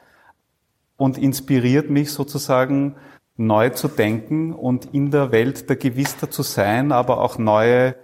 und 0.97 1.17
inspiriert 1.17 1.89
mich 1.89 2.11
sozusagen 2.11 2.95
neu 3.37 3.69
zu 3.69 3.87
denken 3.87 4.51
und 4.53 4.93
in 4.93 5.09
der 5.11 5.31
Welt 5.31 5.69
der 5.69 5.77
Gewister 5.77 6.29
zu 6.29 6.41
sein, 6.43 6.91
aber 6.91 7.21
auch 7.21 7.37
neue 7.37 7.95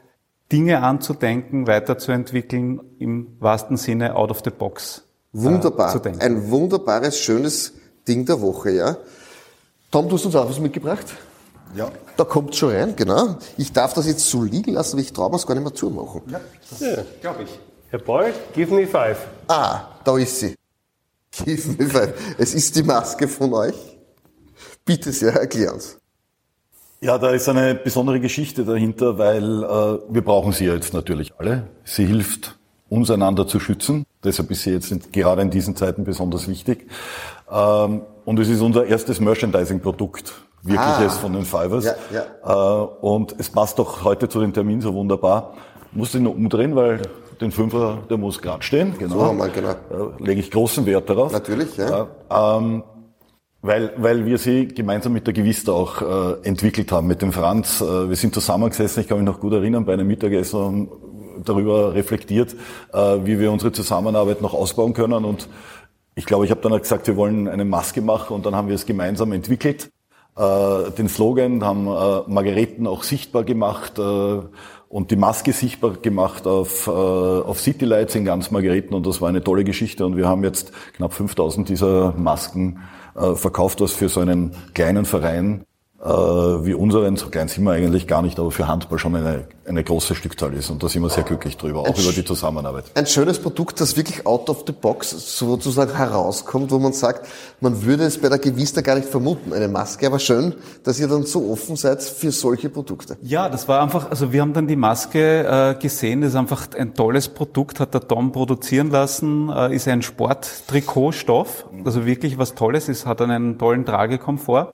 Dinge 0.53 0.83
anzudenken, 0.83 1.67
weiterzuentwickeln, 1.67 2.79
im 2.99 3.35
wahrsten 3.39 3.75
Sinne 3.75 4.15
out 4.15 4.31
of 4.31 4.41
the 4.45 4.51
box. 4.51 5.03
äh, 5.33 5.37
Wunderbar. 5.43 5.89
zu 5.91 5.99
denken. 5.99 6.21
Ein 6.21 6.49
wunderbares, 6.51 7.17
schönes 7.19 7.73
Ding 8.07 8.25
der 8.25 8.41
Woche, 8.41 8.71
ja? 8.71 8.97
Tom, 9.91 10.09
du 10.09 10.15
hast 10.15 10.25
uns 10.25 10.35
auch 10.35 10.49
was 10.49 10.59
mitgebracht? 10.59 11.05
Ja. 11.75 11.91
Da 12.17 12.23
kommt 12.23 12.55
schon 12.55 12.71
rein, 12.71 12.95
genau. 12.95 13.37
Ich 13.57 13.71
darf 13.71 13.93
das 13.93 14.05
jetzt 14.05 14.27
so 14.29 14.43
liegen 14.43 14.73
lassen, 14.73 14.97
weil 14.97 15.03
ich 15.03 15.13
traue 15.13 15.29
mir 15.29 15.37
es 15.37 15.47
gar 15.47 15.55
nicht 15.55 15.63
mehr 15.63 15.73
zumachen. 15.73 16.21
Ja. 16.27 16.39
Glaube 17.21 17.43
ich. 17.43 17.59
Herr 17.89 17.99
Paul, 17.99 18.33
give 18.53 18.73
me 18.73 18.87
five. 18.87 19.17
Ah, 19.47 19.81
da 20.03 20.17
ist 20.17 20.39
sie. 20.39 20.55
Give 21.45 21.75
me 21.77 21.87
five. 21.87 22.13
Es 22.37 22.53
ist 22.53 22.75
die 22.75 22.83
Maske 22.83 23.27
von 23.27 23.53
euch. 23.53 23.75
Bitte 24.85 25.11
sehr, 25.11 25.33
erklär 25.33 25.73
uns. 25.73 25.97
Ja, 27.01 27.17
da 27.17 27.31
ist 27.31 27.49
eine 27.49 27.75
besondere 27.75 28.19
Geschichte 28.19 28.63
dahinter, 28.63 29.17
weil 29.17 29.63
äh, 29.63 29.99
wir 30.09 30.23
brauchen 30.23 30.53
sie 30.53 30.65
ja 30.65 30.73
jetzt 30.73 30.93
natürlich 30.93 31.33
alle. 31.37 31.67
Sie 31.83 32.05
hilft 32.05 32.57
uns 32.89 33.11
einander 33.11 33.47
zu 33.47 33.59
schützen. 33.59 34.05
Deshalb 34.23 34.51
ist 34.51 34.63
sie 34.63 34.71
jetzt 34.71 34.91
in, 34.91 35.01
gerade 35.11 35.41
in 35.41 35.49
diesen 35.49 35.75
Zeiten 35.75 36.03
besonders 36.03 36.47
wichtig. 36.47 36.89
Ähm, 37.51 38.01
und 38.25 38.39
es 38.39 38.49
ist 38.49 38.61
unser 38.61 38.85
erstes 38.85 39.19
Merchandising-Produkt, 39.19 40.33
wirkliches 40.63 41.17
Ah. 41.17 41.19
von 41.21 41.33
den 41.33 41.45
Fivers. 41.45 41.85
Ja, 42.11 42.23
Äh, 42.45 42.87
und 43.01 43.35
es 43.37 43.49
passt 43.49 43.79
doch 43.79 44.03
heute 44.03 44.29
zu 44.29 44.39
dem 44.39 44.53
Termin 44.53 44.81
so 44.81 44.93
wunderbar. 44.93 45.53
Muss 45.91 46.15
ihn 46.15 46.23
nur 46.23 46.35
umdrehen, 46.35 46.75
weil 46.75 47.01
den 47.41 47.51
Fünfer, 47.51 47.99
der 48.09 48.17
muss 48.17 48.41
gerade 48.41 48.63
stehen. 48.63 48.95
Genau. 48.97 49.15
So 49.15 49.25
haben 49.25 49.37
wir, 49.37 49.49
genau. 49.49 49.75
Da 49.89 50.11
lege 50.23 50.39
ich 50.39 50.49
großen 50.49 50.85
Wert 50.85 51.09
darauf. 51.09 51.31
Natürlich, 51.31 51.75
ja. 51.77 52.07
Ja, 52.29 52.57
ähm, 52.57 52.83
weil, 53.61 53.93
weil 53.97 54.25
wir 54.25 54.37
sie 54.37 54.67
gemeinsam 54.67 55.13
mit 55.13 55.25
der 55.27 55.33
Gewister 55.33 55.73
auch 55.73 56.01
äh, 56.01 56.47
entwickelt 56.47 56.91
haben, 56.91 57.07
mit 57.07 57.21
dem 57.21 57.31
Franz. 57.31 57.81
Äh, 57.81 58.09
wir 58.09 58.15
sind 58.15 58.33
zusammengesessen, 58.33 59.01
ich 59.03 59.07
kann 59.09 59.17
mich 59.19 59.25
noch 59.25 59.39
gut 59.39 59.53
erinnern, 59.53 59.85
bei 59.85 59.93
einem 59.93 60.07
Mittagessen 60.07 60.59
haben 60.59 60.91
darüber 61.45 61.93
reflektiert, 61.93 62.55
äh, 62.93 62.97
wie 63.23 63.39
wir 63.39 63.51
unsere 63.51 63.71
Zusammenarbeit 63.71 64.41
noch 64.41 64.53
ausbauen 64.53 64.93
können. 64.93 65.25
Und 65.25 65.47
ich 66.15 66.25
glaube, 66.25 66.45
ich 66.45 66.51
habe 66.51 66.61
dann 66.61 66.77
gesagt, 66.77 67.07
wir 67.07 67.15
wollen 67.15 67.47
eine 67.47 67.65
Maske 67.65 68.01
machen 68.01 68.33
und 68.33 68.45
dann 68.45 68.55
haben 68.55 68.67
wir 68.67 68.75
es 68.75 68.85
gemeinsam 68.85 69.31
entwickelt. 69.31 69.91
Äh, 70.35 70.91
den 70.91 71.09
Slogan 71.09 71.63
haben 71.63 71.87
äh, 71.87 72.31
Margareten 72.31 72.87
auch 72.87 73.03
sichtbar 73.03 73.43
gemacht 73.43 73.99
äh, 73.99 74.41
und 74.89 75.11
die 75.11 75.15
Maske 75.15 75.53
sichtbar 75.53 75.91
gemacht 75.91 76.47
auf, 76.47 76.87
äh, 76.87 76.89
auf 76.89 77.59
City 77.59 77.85
Lights 77.85 78.15
in 78.15 78.25
ganz 78.25 78.51
Margareten 78.51 78.95
und 78.95 79.05
das 79.05 79.21
war 79.21 79.29
eine 79.29 79.43
tolle 79.43 79.63
Geschichte 79.63 80.05
und 80.05 80.17
wir 80.17 80.27
haben 80.27 80.43
jetzt 80.43 80.71
knapp 80.95 81.13
5000 81.13 81.69
dieser 81.69 82.13
Masken 82.13 82.79
äh, 83.15 83.35
verkauft, 83.35 83.81
was 83.81 83.91
für 83.91 84.09
so 84.09 84.19
einen 84.19 84.55
kleinen 84.73 85.05
Verein 85.05 85.65
wie 86.05 86.73
unseren, 86.73 87.15
so 87.15 87.29
klein 87.29 87.47
sind 87.47 87.63
wir 87.63 87.71
eigentlich 87.71 88.07
gar 88.07 88.21
nicht, 88.21 88.37
aber 88.37 88.51
für 88.51 88.67
Handball 88.67 88.99
schon 88.99 89.15
eine, 89.15 89.45
eine 89.65 89.83
große 89.83 90.15
Stückzahl 90.15 90.53
ist 90.53 90.69
und 90.69 90.83
da 90.83 90.89
sind 90.89 91.01
wir 91.01 91.09
sehr 91.09 91.23
glücklich 91.23 91.55
drüber, 91.55 91.79
auch 91.79 91.97
über 91.97 92.11
die 92.11 92.25
Zusammenarbeit. 92.25 92.85
Ein 92.95 93.05
schönes 93.05 93.39
Produkt, 93.39 93.79
das 93.79 93.95
wirklich 93.95 94.25
out 94.25 94.49
of 94.49 94.65
the 94.67 94.73
box 94.73 95.11
sozusagen 95.37 95.95
herauskommt, 95.95 96.71
wo 96.71 96.79
man 96.79 96.91
sagt, 96.91 97.27
man 97.61 97.85
würde 97.85 98.03
es 98.03 98.17
bei 98.17 98.27
der 98.27 98.39
Gewister 98.39 98.81
gar 98.81 98.95
nicht 98.95 99.07
vermuten, 99.07 99.53
eine 99.53 99.69
Maske. 99.69 100.07
Aber 100.07 100.19
schön, 100.19 100.55
dass 100.83 100.99
ihr 100.99 101.07
dann 101.07 101.23
so 101.23 101.49
offen 101.49 101.77
seid 101.77 102.03
für 102.03 102.31
solche 102.31 102.69
Produkte. 102.69 103.17
Ja, 103.21 103.47
das 103.47 103.69
war 103.69 103.81
einfach, 103.81 104.09
also 104.09 104.33
wir 104.33 104.41
haben 104.41 104.53
dann 104.53 104.67
die 104.67 104.75
Maske 104.75 105.75
äh, 105.77 105.81
gesehen, 105.81 106.21
das 106.21 106.31
ist 106.31 106.35
einfach 106.35 106.67
ein 106.77 106.93
tolles 106.93 107.29
Produkt, 107.29 107.79
hat 107.79 107.93
der 107.93 108.05
Tom 108.05 108.33
produzieren 108.33 108.89
lassen, 108.89 109.49
äh, 109.49 109.73
ist 109.73 109.87
ein 109.87 110.01
Sporttrikotstoff, 110.01 111.67
also 111.85 112.05
wirklich 112.05 112.37
was 112.37 112.55
Tolles, 112.55 112.89
es 112.89 113.05
hat 113.05 113.21
einen 113.21 113.57
tollen 113.57 113.85
Tragekomfort. 113.85 114.73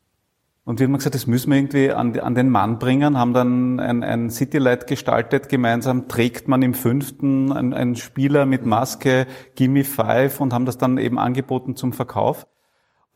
Und 0.70 0.80
wir 0.80 0.86
haben 0.86 0.94
gesagt, 0.94 1.16
das 1.16 1.26
müssen 1.26 1.50
wir 1.50 1.58
irgendwie 1.58 1.92
an, 1.92 2.20
an 2.20 2.36
den 2.36 2.52
Mann 2.52 2.78
bringen, 2.78 3.18
haben 3.18 3.34
dann 3.34 3.80
ein, 3.80 4.04
ein 4.04 4.30
Citylight 4.30 4.86
gestaltet, 4.86 5.50
gemeinsam 5.50 6.08
trägt 6.08 6.48
man 6.48 6.62
im 6.62 6.76
fünften 6.76 7.52
ein, 7.52 7.96
Spieler 7.96 8.46
mit 8.46 8.68
Maske, 8.68 9.26
Gimme 9.56 9.84
Five 9.84 10.40
und 10.40 10.54
haben 10.54 10.68
das 10.68 10.78
dann 10.78 11.00
eben 11.00 11.18
angeboten 11.18 11.76
zum 11.76 11.92
Verkauf. 11.92 12.46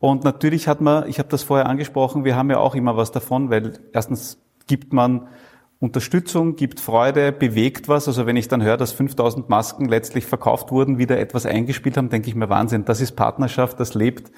Und 0.00 0.24
natürlich 0.24 0.66
hat 0.66 0.80
man, 0.80 1.08
ich 1.08 1.20
habe 1.20 1.28
das 1.28 1.44
vorher 1.44 1.66
angesprochen, 1.66 2.24
wir 2.24 2.34
haben 2.34 2.50
ja 2.50 2.58
auch 2.58 2.74
immer 2.74 2.96
was 2.96 3.12
davon, 3.12 3.50
weil 3.50 3.78
erstens 3.92 4.42
gibt 4.66 4.92
man 4.92 5.28
Unterstützung, 5.78 6.56
gibt 6.56 6.80
Freude, 6.80 7.30
bewegt 7.30 7.86
was. 7.86 8.08
Also 8.08 8.26
wenn 8.26 8.36
ich 8.36 8.48
dann 8.48 8.64
höre, 8.64 8.78
dass 8.78 8.90
5000 8.90 9.48
Masken 9.48 9.84
letztlich 9.84 10.26
verkauft 10.26 10.72
wurden, 10.72 10.98
wieder 10.98 11.20
etwas 11.20 11.46
eingespielt 11.46 11.98
haben, 11.98 12.08
denke 12.08 12.28
ich 12.28 12.34
mir 12.34 12.48
Wahnsinn. 12.48 12.84
Das 12.84 13.00
ist 13.00 13.12
Partnerschaft, 13.12 13.78
das 13.78 13.94
lebt. 13.94 14.32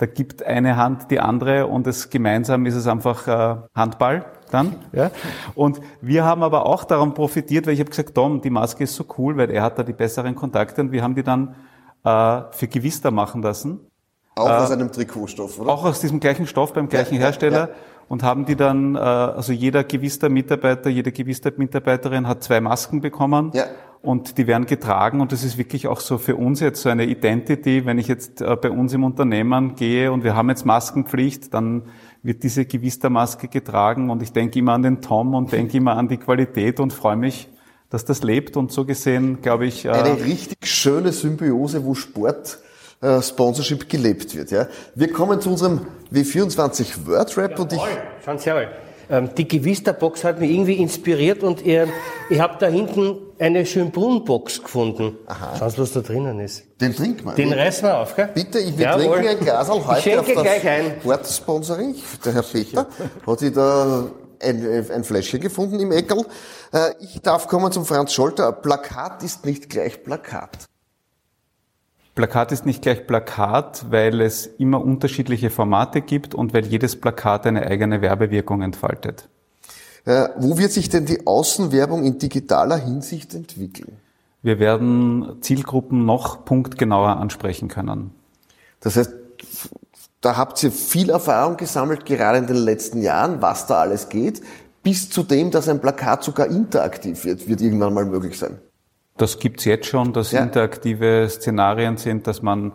Da 0.00 0.06
gibt 0.06 0.42
eine 0.42 0.78
Hand 0.78 1.10
die 1.10 1.20
andere 1.20 1.66
und 1.66 1.86
es 1.86 2.08
gemeinsam 2.08 2.64
ist 2.64 2.74
es 2.74 2.86
einfach 2.86 3.28
äh, 3.28 3.56
Handball 3.74 4.24
dann. 4.50 4.76
Ja. 4.92 5.10
Und 5.54 5.82
wir 6.00 6.24
haben 6.24 6.42
aber 6.42 6.64
auch 6.64 6.84
daran 6.84 7.12
profitiert, 7.12 7.66
weil 7.66 7.74
ich 7.74 7.80
habe 7.80 7.90
gesagt, 7.90 8.14
Tom, 8.14 8.40
die 8.40 8.48
Maske 8.48 8.84
ist 8.84 8.94
so 8.94 9.04
cool, 9.18 9.36
weil 9.36 9.50
er 9.50 9.62
hat 9.62 9.78
da 9.78 9.82
die 9.82 9.92
besseren 9.92 10.34
Kontakte 10.34 10.80
und 10.80 10.90
wir 10.90 11.02
haben 11.02 11.14
die 11.14 11.22
dann 11.22 11.54
äh, 12.02 12.40
für 12.50 12.66
Gewister 12.66 13.10
machen 13.10 13.42
lassen. 13.42 13.80
Auch 14.36 14.48
äh, 14.48 14.52
aus 14.52 14.70
einem 14.70 14.90
Trikotstoff, 14.90 15.60
oder? 15.60 15.70
Auch 15.70 15.84
aus 15.84 16.00
diesem 16.00 16.18
gleichen 16.18 16.46
Stoff 16.46 16.72
beim 16.72 16.88
gleichen 16.88 17.16
ja, 17.16 17.20
Hersteller. 17.20 17.68
Ja, 17.68 17.74
und 18.10 18.24
haben 18.24 18.44
die 18.44 18.56
dann, 18.56 18.96
äh, 18.96 18.98
also 18.98 19.52
jeder 19.52 19.84
gewisster 19.84 20.28
Mitarbeiter, 20.28 20.90
jede 20.90 21.12
gewisster 21.12 21.52
Mitarbeiterin 21.56 22.26
hat 22.26 22.42
zwei 22.42 22.60
Masken 22.60 23.00
bekommen. 23.00 23.52
Ja. 23.54 23.66
Und 24.02 24.36
die 24.36 24.48
werden 24.48 24.66
getragen 24.66 25.20
und 25.20 25.30
das 25.30 25.44
ist 25.44 25.58
wirklich 25.58 25.86
auch 25.86 26.00
so 26.00 26.18
für 26.18 26.34
uns 26.34 26.58
jetzt 26.58 26.82
so 26.82 26.88
eine 26.88 27.04
Identity. 27.04 27.86
Wenn 27.86 27.98
ich 27.98 28.08
jetzt 28.08 28.40
äh, 28.40 28.56
bei 28.56 28.68
uns 28.68 28.92
im 28.94 29.04
Unternehmen 29.04 29.76
gehe 29.76 30.10
und 30.10 30.24
wir 30.24 30.34
haben 30.34 30.48
jetzt 30.48 30.66
Maskenpflicht, 30.66 31.54
dann 31.54 31.84
wird 32.24 32.42
diese 32.42 32.64
Gewistermaske 32.64 33.46
getragen 33.46 34.10
und 34.10 34.22
ich 34.22 34.32
denke 34.32 34.58
immer 34.58 34.72
an 34.72 34.82
den 34.82 35.02
Tom 35.02 35.32
und 35.34 35.52
denke 35.52 35.76
immer 35.76 35.96
an 35.96 36.08
die 36.08 36.16
Qualität 36.16 36.80
und 36.80 36.92
freue 36.92 37.16
mich, 37.16 37.48
dass 37.90 38.04
das 38.04 38.24
lebt 38.24 38.56
und 38.56 38.72
so 38.72 38.84
gesehen, 38.84 39.40
glaube 39.40 39.66
ich. 39.66 39.84
Äh 39.84 39.90
Eine 39.90 40.24
richtig 40.24 40.66
schöne 40.66 41.12
Symbiose, 41.12 41.84
wo 41.84 41.94
Sport 41.94 42.58
äh, 43.00 43.22
Sponsorship 43.22 43.88
gelebt 43.88 44.34
wird. 44.36 44.50
Ja. 44.50 44.68
Wir 44.94 45.12
kommen 45.12 45.40
zu 45.40 45.50
unserem 45.50 45.86
W24 46.12 47.06
Word 47.06 47.36
Rap 47.36 47.58
und 47.58 47.72
ich. 47.72 47.80
Schauen 48.24 48.38
Sie 48.38 48.50
mal. 48.50 48.68
Ähm, 49.10 49.30
die 49.36 49.48
Gewisterbox 49.48 50.22
hat 50.22 50.38
mich 50.38 50.50
irgendwie 50.50 50.74
inspiriert 50.74 51.42
und 51.42 51.62
ihr, 51.62 51.88
ich 52.28 52.38
habe 52.38 52.56
da 52.60 52.68
hinten 52.68 53.16
eine 53.40 53.66
Schönbrunn-Box 53.66 54.62
gefunden. 54.62 55.18
Aha. 55.26 55.56
Schauen 55.58 55.70
Sie, 55.70 55.78
was 55.78 55.92
da 55.92 56.00
drinnen 56.00 56.38
ist. 56.38 56.62
Den 56.80 56.94
trinken 56.94 57.24
wir. 57.24 57.32
Den 57.34 57.52
reißen 57.52 57.88
wir 57.88 57.98
auf, 57.98 58.14
gell? 58.14 58.28
Bitte, 58.32 58.60
ich, 58.60 58.78
wir 58.78 58.86
Jawohl. 58.86 59.16
trinken 59.16 59.28
ein 59.28 59.40
Glas 59.40 59.68
heute 59.68 60.20
auf 60.20 60.26
das 60.26 61.04
Wortsponsoring. 61.04 61.96
Der 62.24 62.34
Herr 62.34 62.42
Peter 62.42 62.86
hat 63.26 63.38
sich 63.40 63.52
da 63.52 64.04
ein, 64.40 64.90
ein 64.92 65.04
Fläschchen 65.04 65.40
gefunden 65.40 65.80
im 65.80 65.90
Eckel. 65.90 66.24
Äh, 66.72 66.90
ich 67.00 67.20
darf 67.20 67.48
kommen 67.48 67.72
zum 67.72 67.84
Franz 67.84 68.12
Scholter. 68.12 68.52
Plakat 68.52 69.24
ist 69.24 69.44
nicht 69.44 69.68
gleich 69.68 70.04
Plakat. 70.04 70.69
Plakat 72.20 72.52
ist 72.52 72.66
nicht 72.66 72.82
gleich 72.82 73.06
Plakat, 73.06 73.86
weil 73.88 74.20
es 74.20 74.44
immer 74.44 74.84
unterschiedliche 74.84 75.48
Formate 75.48 76.02
gibt 76.02 76.34
und 76.34 76.52
weil 76.52 76.66
jedes 76.66 77.00
Plakat 77.00 77.46
eine 77.46 77.66
eigene 77.66 78.02
Werbewirkung 78.02 78.60
entfaltet. 78.60 79.30
Äh, 80.04 80.28
wo 80.36 80.58
wird 80.58 80.70
sich 80.70 80.90
denn 80.90 81.06
die 81.06 81.26
Außenwerbung 81.26 82.04
in 82.04 82.18
digitaler 82.18 82.76
Hinsicht 82.76 83.34
entwickeln? 83.34 83.96
Wir 84.42 84.58
werden 84.58 85.38
Zielgruppen 85.40 86.04
noch 86.04 86.44
punktgenauer 86.44 87.16
ansprechen 87.16 87.68
können. 87.68 88.10
Das 88.80 88.96
heißt, 88.96 89.14
da 90.20 90.36
habt 90.36 90.62
ihr 90.62 90.72
viel 90.72 91.08
Erfahrung 91.08 91.56
gesammelt, 91.56 92.04
gerade 92.04 92.36
in 92.36 92.46
den 92.46 92.56
letzten 92.56 93.00
Jahren, 93.00 93.40
was 93.40 93.66
da 93.66 93.76
alles 93.76 94.10
geht, 94.10 94.42
bis 94.82 95.08
zu 95.08 95.22
dem, 95.22 95.50
dass 95.50 95.70
ein 95.70 95.80
Plakat 95.80 96.22
sogar 96.22 96.48
interaktiv 96.48 97.24
wird, 97.24 97.48
wird 97.48 97.62
irgendwann 97.62 97.94
mal 97.94 98.04
möglich 98.04 98.38
sein. 98.38 98.58
Das 99.20 99.38
gibt's 99.38 99.64
jetzt 99.64 99.86
schon, 99.86 100.12
dass 100.12 100.32
ja. 100.32 100.42
interaktive 100.42 101.28
Szenarien 101.28 101.96
sind, 101.96 102.26
dass 102.26 102.42
man 102.42 102.72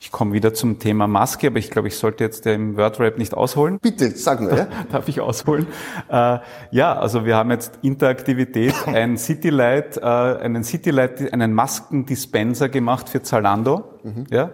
ich 0.00 0.12
komme 0.12 0.32
wieder 0.32 0.54
zum 0.54 0.78
Thema 0.78 1.08
Maske, 1.08 1.48
aber 1.48 1.58
ich 1.58 1.70
glaube, 1.70 1.88
ich 1.88 1.96
sollte 1.96 2.22
jetzt 2.22 2.46
im 2.46 2.76
Wordrap 2.76 3.18
nicht 3.18 3.34
ausholen. 3.34 3.80
Bitte, 3.80 4.10
sag 4.12 4.40
nur. 4.40 4.56
Ja? 4.56 4.68
Darf 4.92 5.08
ich 5.08 5.20
ausholen? 5.20 5.66
Äh, 6.08 6.38
ja, 6.70 6.96
also 6.96 7.24
wir 7.24 7.34
haben 7.34 7.50
jetzt 7.50 7.80
Interaktivität, 7.82 8.74
ein 8.86 9.16
Citylight, 9.16 9.96
äh, 9.96 10.02
einen 10.02 10.62
Citylight, 10.62 11.32
einen 11.32 11.52
Maskendispenser 11.52 12.68
gemacht 12.68 13.08
für 13.08 13.22
Zalando. 13.22 13.98
Mhm. 14.04 14.26
Ja, 14.30 14.52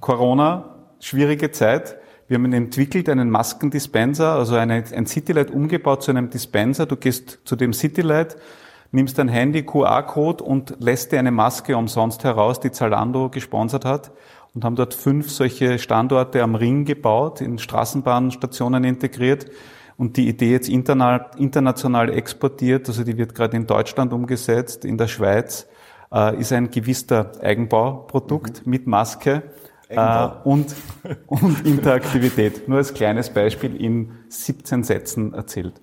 Corona, 0.00 0.76
schwierige 1.00 1.50
Zeit. 1.50 1.98
Wir 2.28 2.38
haben 2.38 2.52
entwickelt, 2.52 3.10
einen 3.10 3.28
Maskendispenser, 3.28 4.32
also 4.32 4.56
eine, 4.56 4.82
ein 4.92 5.06
Citylight 5.06 5.50
umgebaut 5.50 6.04
zu 6.04 6.10
einem 6.10 6.30
Dispenser. 6.30 6.86
Du 6.86 6.96
gehst 6.96 7.40
zu 7.44 7.54
dem 7.54 7.74
Citylight, 7.74 8.36
nimmst 8.96 9.18
dein 9.18 9.28
Handy, 9.28 9.62
QR-Code 9.62 10.42
und 10.42 10.74
lässt 10.80 11.12
dir 11.12 11.20
eine 11.20 11.30
Maske 11.30 11.76
umsonst 11.76 12.24
heraus, 12.24 12.58
die 12.58 12.72
Zalando 12.72 13.28
gesponsert 13.28 13.84
hat 13.84 14.10
und 14.54 14.64
haben 14.64 14.74
dort 14.74 14.94
fünf 14.94 15.30
solche 15.30 15.78
Standorte 15.78 16.42
am 16.42 16.56
Ring 16.56 16.84
gebaut, 16.84 17.40
in 17.40 17.58
Straßenbahnstationen 17.58 18.82
integriert 18.84 19.46
und 19.98 20.16
die 20.16 20.28
Idee 20.28 20.50
jetzt 20.50 20.68
international 20.68 22.10
exportiert, 22.10 22.88
also 22.88 23.04
die 23.04 23.16
wird 23.16 23.34
gerade 23.34 23.56
in 23.56 23.66
Deutschland 23.66 24.12
umgesetzt, 24.12 24.84
in 24.84 24.98
der 24.98 25.08
Schweiz, 25.08 25.66
äh, 26.12 26.38
ist 26.40 26.52
ein 26.52 26.70
gewisser 26.70 27.32
Eigenbauprodukt 27.40 28.66
mhm. 28.66 28.70
mit 28.70 28.86
Maske 28.86 29.42
äh, 29.88 30.28
und, 30.44 30.74
und 31.26 31.66
Interaktivität. 31.66 32.68
Nur 32.68 32.78
als 32.78 32.92
kleines 32.92 33.30
Beispiel 33.30 33.76
in 33.76 34.12
17 34.28 34.84
Sätzen 34.84 35.34
erzählt. 35.34 35.74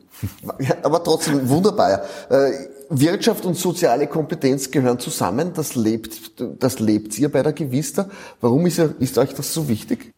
Ja, 0.59 0.75
aber 0.83 1.03
trotzdem 1.03 1.47
wunderbar. 1.49 2.01
Äh, 2.29 2.51
Wirtschaft 2.99 3.45
und 3.45 3.55
soziale 3.55 4.07
Kompetenz 4.07 4.71
gehören 4.71 4.99
zusammen. 4.99 5.53
Das 5.53 5.75
lebt, 5.75 6.39
das 6.61 6.79
lebt 6.79 7.17
ihr 7.17 7.29
bei 7.29 7.43
der 7.43 7.53
Gewister. 7.53 8.09
Warum 8.41 8.65
ist, 8.65 8.79
ist 8.79 9.17
euch 9.17 9.33
das 9.33 9.53
so 9.53 9.67
wichtig? 9.67 10.13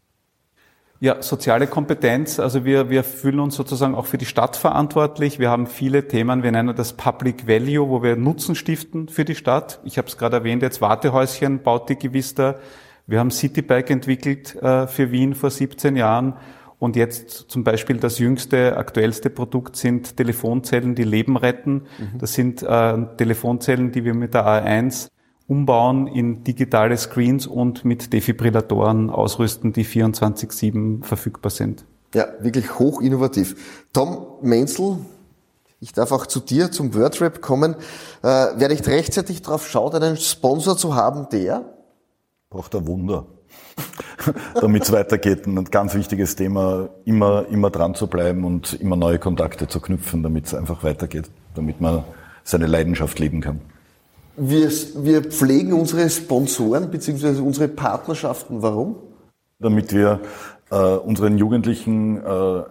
Ja, 0.99 1.21
soziale 1.21 1.67
Kompetenz. 1.67 2.39
Also 2.39 2.63
wir, 2.63 2.89
wir 2.89 3.03
fühlen 3.03 3.39
uns 3.39 3.55
sozusagen 3.55 3.95
auch 3.95 4.05
für 4.05 4.17
die 4.17 4.25
Stadt 4.25 4.55
verantwortlich. 4.55 5.39
Wir 5.39 5.49
haben 5.49 5.67
viele 5.67 6.07
Themen. 6.07 6.41
Wir 6.41 6.51
nennen 6.51 6.75
das 6.75 6.93
Public 6.93 7.47
Value, 7.47 7.89
wo 7.89 8.01
wir 8.01 8.15
Nutzen 8.15 8.55
stiften 8.55 9.09
für 9.09 9.25
die 9.25 9.35
Stadt. 9.35 9.79
Ich 9.83 9.97
habe 9.97 10.07
es 10.07 10.17
gerade 10.17 10.37
erwähnt, 10.37 10.61
jetzt 10.61 10.81
Wartehäuschen 10.81 11.63
baut 11.63 11.89
die 11.89 11.97
Gewister. 11.97 12.59
Wir 13.07 13.19
haben 13.19 13.29
Citybike 13.29 13.91
entwickelt 13.91 14.55
äh, 14.55 14.87
für 14.87 15.11
Wien 15.11 15.35
vor 15.35 15.51
17 15.51 15.95
Jahren. 15.95 16.33
Und 16.79 16.95
jetzt 16.95 17.45
zum 17.47 17.63
Beispiel 17.63 17.97
das 17.97 18.19
jüngste, 18.19 18.77
aktuellste 18.77 19.29
Produkt 19.29 19.75
sind 19.75 20.17
Telefonzellen, 20.17 20.95
die 20.95 21.03
Leben 21.03 21.37
retten. 21.37 21.83
Mhm. 21.97 22.17
Das 22.19 22.33
sind 22.33 22.63
äh, 22.63 22.97
Telefonzellen, 23.17 23.91
die 23.91 24.03
wir 24.03 24.13
mit 24.13 24.33
der 24.33 24.45
A1 24.45 25.09
umbauen 25.47 26.07
in 26.07 26.43
digitale 26.43 26.97
Screens 26.97 27.47
und 27.47 27.85
mit 27.85 28.11
Defibrillatoren 28.13 29.09
ausrüsten, 29.09 29.73
die 29.73 29.85
24-7 29.85 31.03
verfügbar 31.03 31.51
sind. 31.51 31.85
Ja, 32.13 32.27
wirklich 32.39 32.79
hoch 32.79 33.01
innovativ. 33.01 33.85
Tom 33.93 34.25
Menzel, 34.41 34.97
ich 35.79 35.91
darf 35.91 36.11
auch 36.11 36.25
zu 36.25 36.39
dir 36.39 36.71
zum 36.71 36.95
Wordrap 36.95 37.41
kommen. 37.41 37.75
Äh, 38.23 38.47
wer 38.55 38.69
nicht 38.69 38.87
rechtzeitig 38.87 39.41
darauf 39.41 39.67
schaut, 39.67 39.93
einen 39.95 40.17
Sponsor 40.17 40.77
zu 40.77 40.95
haben, 40.95 41.27
der 41.31 41.75
braucht 42.49 42.73
ein 42.75 42.87
Wunder. 42.87 43.27
damit 44.61 44.83
es 44.83 44.91
weitergeht. 44.91 45.47
Ein 45.47 45.65
ganz 45.65 45.93
wichtiges 45.95 46.35
Thema, 46.35 46.89
immer, 47.05 47.45
immer 47.49 47.69
dran 47.69 47.95
zu 47.95 48.07
bleiben 48.07 48.43
und 48.43 48.73
immer 48.73 48.95
neue 48.95 49.19
Kontakte 49.19 49.67
zu 49.67 49.79
knüpfen, 49.79 50.23
damit 50.23 50.47
es 50.47 50.53
einfach 50.53 50.83
weitergeht, 50.83 51.29
damit 51.53 51.81
man 51.81 52.03
seine 52.43 52.67
Leidenschaft 52.67 53.19
leben 53.19 53.41
kann. 53.41 53.61
Wir, 54.37 54.69
wir 54.69 55.23
pflegen 55.23 55.73
unsere 55.73 56.09
Sponsoren 56.09 56.91
bzw. 56.91 57.39
unsere 57.39 57.67
Partnerschaften. 57.67 58.61
Warum? 58.61 58.97
Damit 59.59 59.93
wir 59.93 60.19
äh, 60.71 60.75
unseren 60.75 61.37
Jugendlichen 61.37 62.17
äh, 62.17 62.63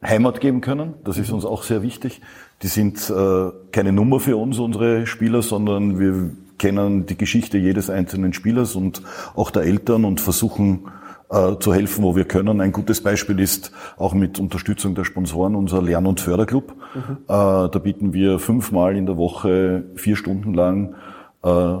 Heimat 0.00 0.40
geben 0.40 0.60
können. 0.60 0.94
Das 1.02 1.18
ist 1.18 1.30
uns 1.32 1.44
auch 1.44 1.64
sehr 1.64 1.82
wichtig. 1.82 2.20
Die 2.62 2.68
sind 2.68 3.10
äh, 3.10 3.50
keine 3.72 3.92
Nummer 3.92 4.20
für 4.20 4.36
uns, 4.36 4.58
unsere 4.58 5.06
Spieler, 5.06 5.42
sondern 5.42 5.98
wir 5.98 6.30
kennen 6.58 7.06
die 7.06 7.16
Geschichte 7.16 7.58
jedes 7.58 7.90
einzelnen 7.90 8.32
Spielers 8.32 8.74
und 8.74 9.02
auch 9.34 9.50
der 9.50 9.62
Eltern 9.62 10.04
und 10.04 10.20
versuchen 10.20 10.90
äh, 11.30 11.56
zu 11.58 11.74
helfen, 11.74 12.04
wo 12.04 12.16
wir 12.16 12.24
können. 12.24 12.60
Ein 12.60 12.72
gutes 12.72 13.02
Beispiel 13.02 13.38
ist 13.40 13.72
auch 13.96 14.14
mit 14.14 14.38
Unterstützung 14.38 14.94
der 14.94 15.04
Sponsoren 15.04 15.54
unser 15.54 15.82
Lern- 15.82 16.06
und 16.06 16.20
Förderclub. 16.20 16.74
Mhm. 16.94 17.16
Äh, 17.24 17.26
da 17.26 17.80
bieten 17.82 18.12
wir 18.12 18.38
fünfmal 18.38 18.96
in 18.96 19.06
der 19.06 19.16
Woche 19.16 19.84
vier 19.94 20.16
Stunden 20.16 20.54
lang 20.54 20.94
äh, 21.42 21.76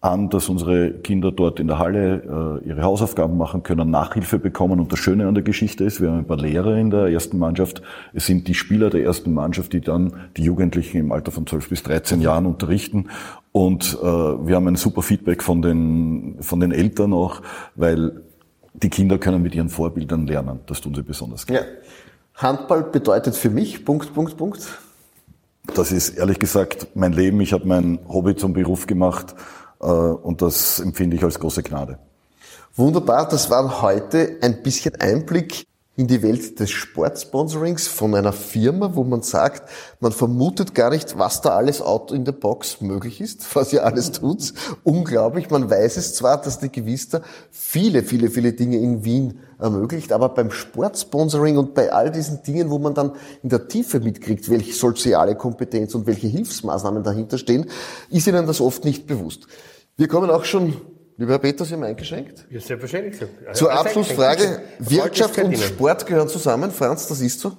an, 0.00 0.30
dass 0.30 0.48
unsere 0.48 0.92
Kinder 0.92 1.30
dort 1.30 1.60
in 1.60 1.66
der 1.66 1.78
Halle 1.78 2.60
äh, 2.64 2.68
ihre 2.68 2.82
Hausaufgaben 2.82 3.36
machen 3.36 3.62
können, 3.62 3.90
Nachhilfe 3.90 4.38
bekommen. 4.38 4.80
Und 4.80 4.90
das 4.90 4.98
Schöne 4.98 5.28
an 5.28 5.34
der 5.34 5.44
Geschichte 5.44 5.84
ist, 5.84 6.00
wir 6.00 6.08
haben 6.08 6.20
ein 6.20 6.26
paar 6.26 6.38
Lehrer 6.38 6.76
in 6.76 6.90
der 6.90 7.08
ersten 7.08 7.38
Mannschaft. 7.38 7.82
Es 8.14 8.24
sind 8.24 8.48
die 8.48 8.54
Spieler 8.54 8.88
der 8.88 9.04
ersten 9.04 9.34
Mannschaft, 9.34 9.74
die 9.74 9.82
dann 9.82 10.14
die 10.38 10.44
Jugendlichen 10.44 10.96
im 10.96 11.12
Alter 11.12 11.32
von 11.32 11.46
12 11.46 11.68
bis 11.68 11.82
13 11.82 12.22
Jahren 12.22 12.46
unterrichten. 12.46 13.10
Und 13.52 13.98
äh, 14.00 14.06
wir 14.06 14.56
haben 14.56 14.68
ein 14.68 14.76
super 14.76 15.02
Feedback 15.02 15.42
von 15.42 15.60
den, 15.60 16.36
von 16.40 16.60
den 16.60 16.72
Eltern 16.72 17.12
auch, 17.12 17.42
weil 17.74 18.22
die 18.72 18.88
Kinder 18.88 19.18
können 19.18 19.42
mit 19.42 19.54
ihren 19.54 19.68
Vorbildern 19.68 20.26
lernen. 20.26 20.60
Das 20.66 20.80
tun 20.80 20.94
sie 20.94 21.02
besonders 21.02 21.46
gerne. 21.46 21.66
Ja. 21.66 21.66
Handball 22.36 22.84
bedeutet 22.84 23.36
für 23.36 23.50
mich, 23.50 23.84
Punkt, 23.84 24.14
Punkt, 24.14 24.38
Punkt. 24.38 24.66
Das 25.74 25.92
ist 25.92 26.16
ehrlich 26.16 26.38
gesagt 26.38 26.88
mein 26.94 27.12
Leben. 27.12 27.38
Ich 27.42 27.52
habe 27.52 27.66
mein 27.66 27.98
Hobby 28.08 28.34
zum 28.34 28.54
Beruf 28.54 28.86
gemacht 28.86 29.34
und 29.80 30.42
das 30.42 30.78
empfinde 30.78 31.16
ich 31.16 31.24
als 31.24 31.38
große 31.38 31.62
Gnade. 31.62 31.98
Wunderbar, 32.76 33.28
das 33.28 33.50
war 33.50 33.82
heute 33.82 34.38
ein 34.42 34.62
bisschen 34.62 34.94
Einblick 35.00 35.66
in 35.96 36.06
die 36.06 36.22
Welt 36.22 36.58
des 36.60 36.70
Sportsponsorings 36.70 37.86
von 37.86 38.14
einer 38.14 38.32
Firma, 38.32 38.94
wo 38.94 39.04
man 39.04 39.22
sagt, 39.22 39.68
man 40.00 40.12
vermutet 40.12 40.74
gar 40.74 40.90
nicht, 40.90 41.18
was 41.18 41.42
da 41.42 41.50
alles 41.50 41.82
out 41.82 42.10
in 42.12 42.24
the 42.24 42.32
box 42.32 42.80
möglich 42.80 43.20
ist, 43.20 43.44
was 43.54 43.72
ihr 43.72 43.84
alles 43.84 44.12
tut. 44.12 44.54
Unglaublich. 44.84 45.50
Man 45.50 45.68
weiß 45.68 45.96
es 45.96 46.14
zwar, 46.14 46.40
dass 46.40 46.58
die 46.58 46.72
Gewista 46.72 47.20
viele, 47.50 48.02
viele, 48.02 48.30
viele 48.30 48.52
Dinge 48.52 48.78
in 48.78 49.04
Wien 49.04 49.40
ermöglicht, 49.58 50.12
aber 50.12 50.30
beim 50.30 50.50
Sportsponsoring 50.50 51.58
und 51.58 51.74
bei 51.74 51.92
all 51.92 52.10
diesen 52.10 52.42
Dingen, 52.42 52.70
wo 52.70 52.78
man 52.78 52.94
dann 52.94 53.12
in 53.42 53.50
der 53.50 53.68
Tiefe 53.68 54.00
mitkriegt, 54.00 54.48
welche 54.48 54.72
soziale 54.72 55.34
Kompetenz 55.34 55.94
und 55.94 56.06
welche 56.06 56.28
Hilfsmaßnahmen 56.28 57.02
dahinter 57.02 57.36
stehen, 57.36 57.66
ist 58.08 58.26
ihnen 58.26 58.46
das 58.46 58.60
oft 58.62 58.84
nicht 58.84 59.06
bewusst. 59.06 59.48
Wir 59.98 60.08
kommen 60.08 60.30
auch 60.30 60.44
schon 60.44 60.76
Lieber 61.20 61.32
Herr 61.32 61.38
Peter, 61.38 61.66
Sie 61.66 61.74
haben 61.74 61.82
eingeschränkt? 61.82 62.46
Ja, 62.48 62.60
selbstverständlich. 62.60 63.20
Zur 63.52 63.70
Abschlussfrage, 63.70 64.62
Wirtschaft 64.78 65.36
und 65.36 65.54
Sport 65.58 66.06
gehören 66.06 66.28
zusammen. 66.28 66.70
Franz, 66.70 67.08
das 67.08 67.20
ist 67.20 67.40
so? 67.40 67.52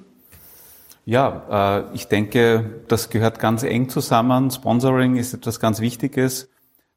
Ja, 1.06 1.84
äh, 1.92 1.96
ich 1.96 2.08
denke, 2.08 2.82
das 2.88 3.12
gehört 3.12 3.38
ganz 3.38 3.62
eng 3.62 3.88
zusammen. 3.88 4.50
Sponsoring 4.50 5.16
ist 5.16 5.36
etwas 5.36 5.60
ganz 5.60 5.80
Wichtiges. 5.80 6.50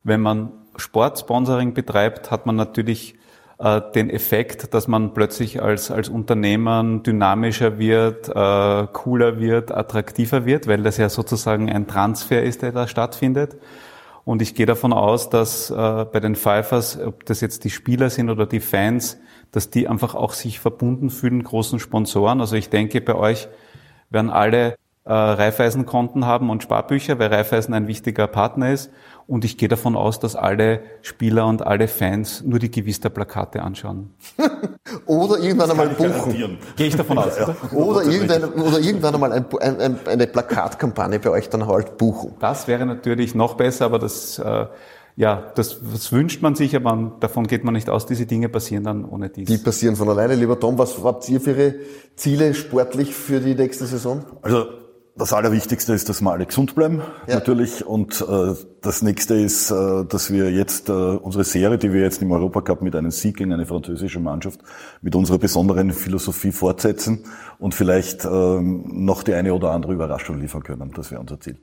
Wenn 0.05 0.22
man 0.22 0.53
Sportsponsoring 0.77 1.74
betreibt, 1.74 2.31
hat 2.31 2.46
man 2.46 2.57
natürlich 2.57 3.14
äh, 3.59 3.83
den 3.94 4.09
Effekt, 4.09 4.72
dass 4.72 4.88
man 4.88 5.12
plötzlich 5.12 5.61
als, 5.61 5.90
als 5.90 6.09
Unternehmer 6.09 6.83
dynamischer 7.05 7.79
wird, 7.79 8.31
äh, 8.31 8.87
cooler 8.90 9.38
wird, 9.38 9.70
attraktiver 9.70 10.46
wird, 10.46 10.66
weil 10.66 10.83
das 10.83 10.96
ja 10.96 11.11
sozusagen 11.11 11.70
ein 11.70 11.87
Transfer 11.87 12.42
ist, 12.42 12.62
der 12.62 12.72
da 12.72 12.88
stattfindet. 12.88 13.55
Und 14.25 14.41
ich 14.41 14.55
gehe 14.55 14.67
davon 14.67 14.93
aus, 14.93 15.29
dass 15.29 15.71
äh, 15.71 15.75
bei 15.75 16.21
den 16.21 16.35
Pfeifers, 16.35 16.99
ob 16.99 17.27
das 17.27 17.41
jetzt 17.41 17.65
die 17.65 17.71
Spieler 17.71 18.09
sind 18.09 18.31
oder 18.31 18.47
die 18.47 18.61
Fans, 18.61 19.19
dass 19.53 19.71
die 19.71 19.87
einfach 19.87 20.15
auch 20.15 20.33
sich 20.33 20.61
verbunden 20.61 21.11
fühlen, 21.11 21.43
großen 21.43 21.79
Sponsoren. 21.79 22.41
Also 22.41 22.57
ich 22.57 22.71
denke, 22.71 23.01
bei 23.01 23.15
euch 23.15 23.49
werden 24.11 24.31
alle 24.31 24.77
äh, 25.05 25.13
Raiffeisenkonten 25.13 26.25
haben 26.25 26.49
und 26.49 26.63
Sparbücher, 26.63 27.19
weil 27.19 27.33
Raiffeisen 27.33 27.75
ein 27.75 27.87
wichtiger 27.87 28.27
Partner 28.27 28.73
ist. 28.73 28.91
Und 29.27 29.45
ich 29.45 29.57
gehe 29.57 29.69
davon 29.69 29.97
aus, 29.97 30.21
dass 30.21 30.37
alle 30.37 30.81
Spieler 31.01 31.47
und 31.47 31.67
alle 31.67 31.89
Fans 31.89 32.43
nur 32.45 32.59
die 32.59 32.71
Gewista-Plakate 32.71 33.63
anschauen. 33.63 34.11
oder 35.07 35.39
irgendwann 35.39 35.71
einmal 35.71 35.89
buchen. 35.89 36.59
Gehe 36.77 36.87
ich 36.87 36.97
davon 36.97 37.17
aus. 37.19 37.39
Ja, 37.39 37.57
oder, 37.73 38.03
irgendein, 38.05 38.45
oder 38.45 38.79
irgendwann 38.79 39.15
einmal 39.15 39.33
ein, 39.33 39.47
ein, 39.61 39.99
eine 40.07 40.27
Plakatkampagne 40.27 41.19
bei 41.21 41.31
euch 41.31 41.49
dann 41.49 41.67
halt 41.67 41.97
buchen. 41.97 42.35
Das 42.41 42.69
wäre 42.69 42.85
natürlich 42.85 43.35
noch 43.35 43.55
besser, 43.55 43.87
aber 43.87 43.99
das, 43.99 44.39
äh, 44.39 44.67
ja, 45.17 45.53
das, 45.55 45.81
das 45.91 46.13
wünscht 46.13 46.43
man 46.43 46.55
sich, 46.55 46.77
aber 46.77 47.13
davon 47.21 47.47
geht 47.47 47.65
man 47.65 47.75
nicht 47.75 47.89
aus. 47.89 48.05
Diese 48.05 48.27
Dinge 48.27 48.51
passieren 48.51 48.85
dann 48.85 49.07
ohne 49.07 49.31
dies. 49.31 49.49
Die 49.49 49.59
passieren 49.59 49.97
von 49.97 50.09
alleine. 50.11 50.35
Lieber 50.35 50.61
Tom, 50.61 50.77
was 50.77 51.03
habt 51.03 51.27
ihr 51.31 51.41
für 51.41 51.53
Ihre 51.53 51.75
Ziele 52.17 52.53
sportlich 52.53 53.15
für 53.15 53.41
die 53.41 53.55
nächste 53.55 53.87
Saison? 53.87 54.25
Also 54.43 54.84
das 55.16 55.33
Allerwichtigste 55.33 55.92
ist, 55.92 56.09
dass 56.09 56.20
wir 56.22 56.33
alle 56.33 56.44
gesund 56.44 56.74
bleiben, 56.74 57.03
ja. 57.29 57.37
natürlich. 57.37 57.87
Und 57.87 58.20
äh, 58.20 58.55
das 58.81 59.03
nächste 59.03 59.35
ist, 59.35 59.70
äh, 59.70 60.05
dass 60.05 60.33
wir 60.33 60.50
jetzt 60.50 60.88
äh, 60.88 60.92
unsere 60.92 61.44
Serie, 61.44 61.79
die 61.79 61.92
wir 61.92 62.00
jetzt 62.03 62.20
im 62.20 62.33
Europacup 62.33 62.83
mit 62.83 62.96
einem 62.96 63.12
Sieg 63.12 63.37
gegen 63.37 63.53
eine 63.53 63.64
französische 63.64 64.18
Mannschaft 64.18 64.61
mit 65.03 65.14
unserer 65.14 65.38
besonderen 65.38 65.92
Philosophie 65.92 66.50
fortsetzen 66.50 67.24
und 67.61 67.74
vielleicht 67.74 68.24
äh, 68.24 68.29
noch 68.29 69.22
die 69.22 69.35
eine 69.35 69.55
oder 69.55 69.70
andere 69.70 69.92
Überraschung 69.92 70.40
liefern 70.40 70.64
können. 70.64 70.92
Das 70.96 71.12
wäre 71.12 71.20
unser 71.20 71.38
Ziel. 71.38 71.59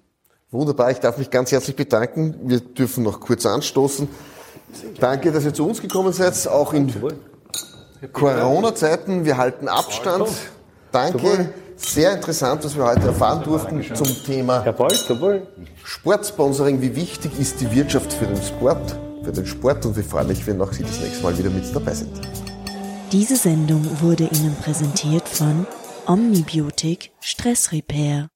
Wunderbar, 0.50 0.92
ich 0.92 1.00
darf 1.00 1.18
mich 1.18 1.30
ganz 1.30 1.52
herzlich 1.52 1.76
bedanken. 1.76 2.36
Wir 2.44 2.62
dürfen 2.62 3.04
noch 3.04 3.20
kurz 3.20 3.46
anstoßen. 3.46 4.08
Danke, 5.00 5.32
dass 5.32 5.44
ihr 5.44 5.54
zu 5.54 5.68
uns 5.68 5.82
gekommen 5.82 6.14
seid, 6.14 6.48
auch 6.48 6.74
in 6.74 6.94
Corona-Zeiten. 8.14 9.26
Wir 9.26 9.38
halten 9.38 9.68
Abstand. 9.68 10.30
Danke. 10.94 11.50
Sehr 11.82 12.14
interessant, 12.14 12.64
was 12.64 12.76
wir 12.76 12.86
heute 12.86 13.08
erfahren 13.08 13.44
durften 13.44 13.84
zum 13.94 14.08
Thema 14.26 14.64
Sportsponsoring. 15.84 16.82
Wie 16.82 16.96
wichtig 16.96 17.38
ist 17.40 17.60
die 17.60 17.70
Wirtschaft 17.72 18.14
für 18.14 18.26
den 18.26 18.42
Sport, 18.42 18.96
für 19.24 19.32
den 19.32 19.46
Sport 19.46 19.86
und 19.86 19.98
wie 19.98 20.04
freundlich, 20.04 20.46
wenn 20.48 20.62
auch 20.62 20.72
Sie 20.72 20.84
das 20.84 21.00
nächste 21.00 21.24
Mal 21.24 21.38
wieder 21.38 21.50
mit 21.50 21.64
dabei 21.76 21.94
sind. 21.94 22.12
Diese 23.12 23.36
Sendung 23.36 23.86
wurde 24.02 24.24
Ihnen 24.24 24.56
präsentiert 24.62 25.28
von 25.28 25.68
Omnibiotik 26.08 27.12
Stress 27.20 27.72
Repair. 27.74 28.31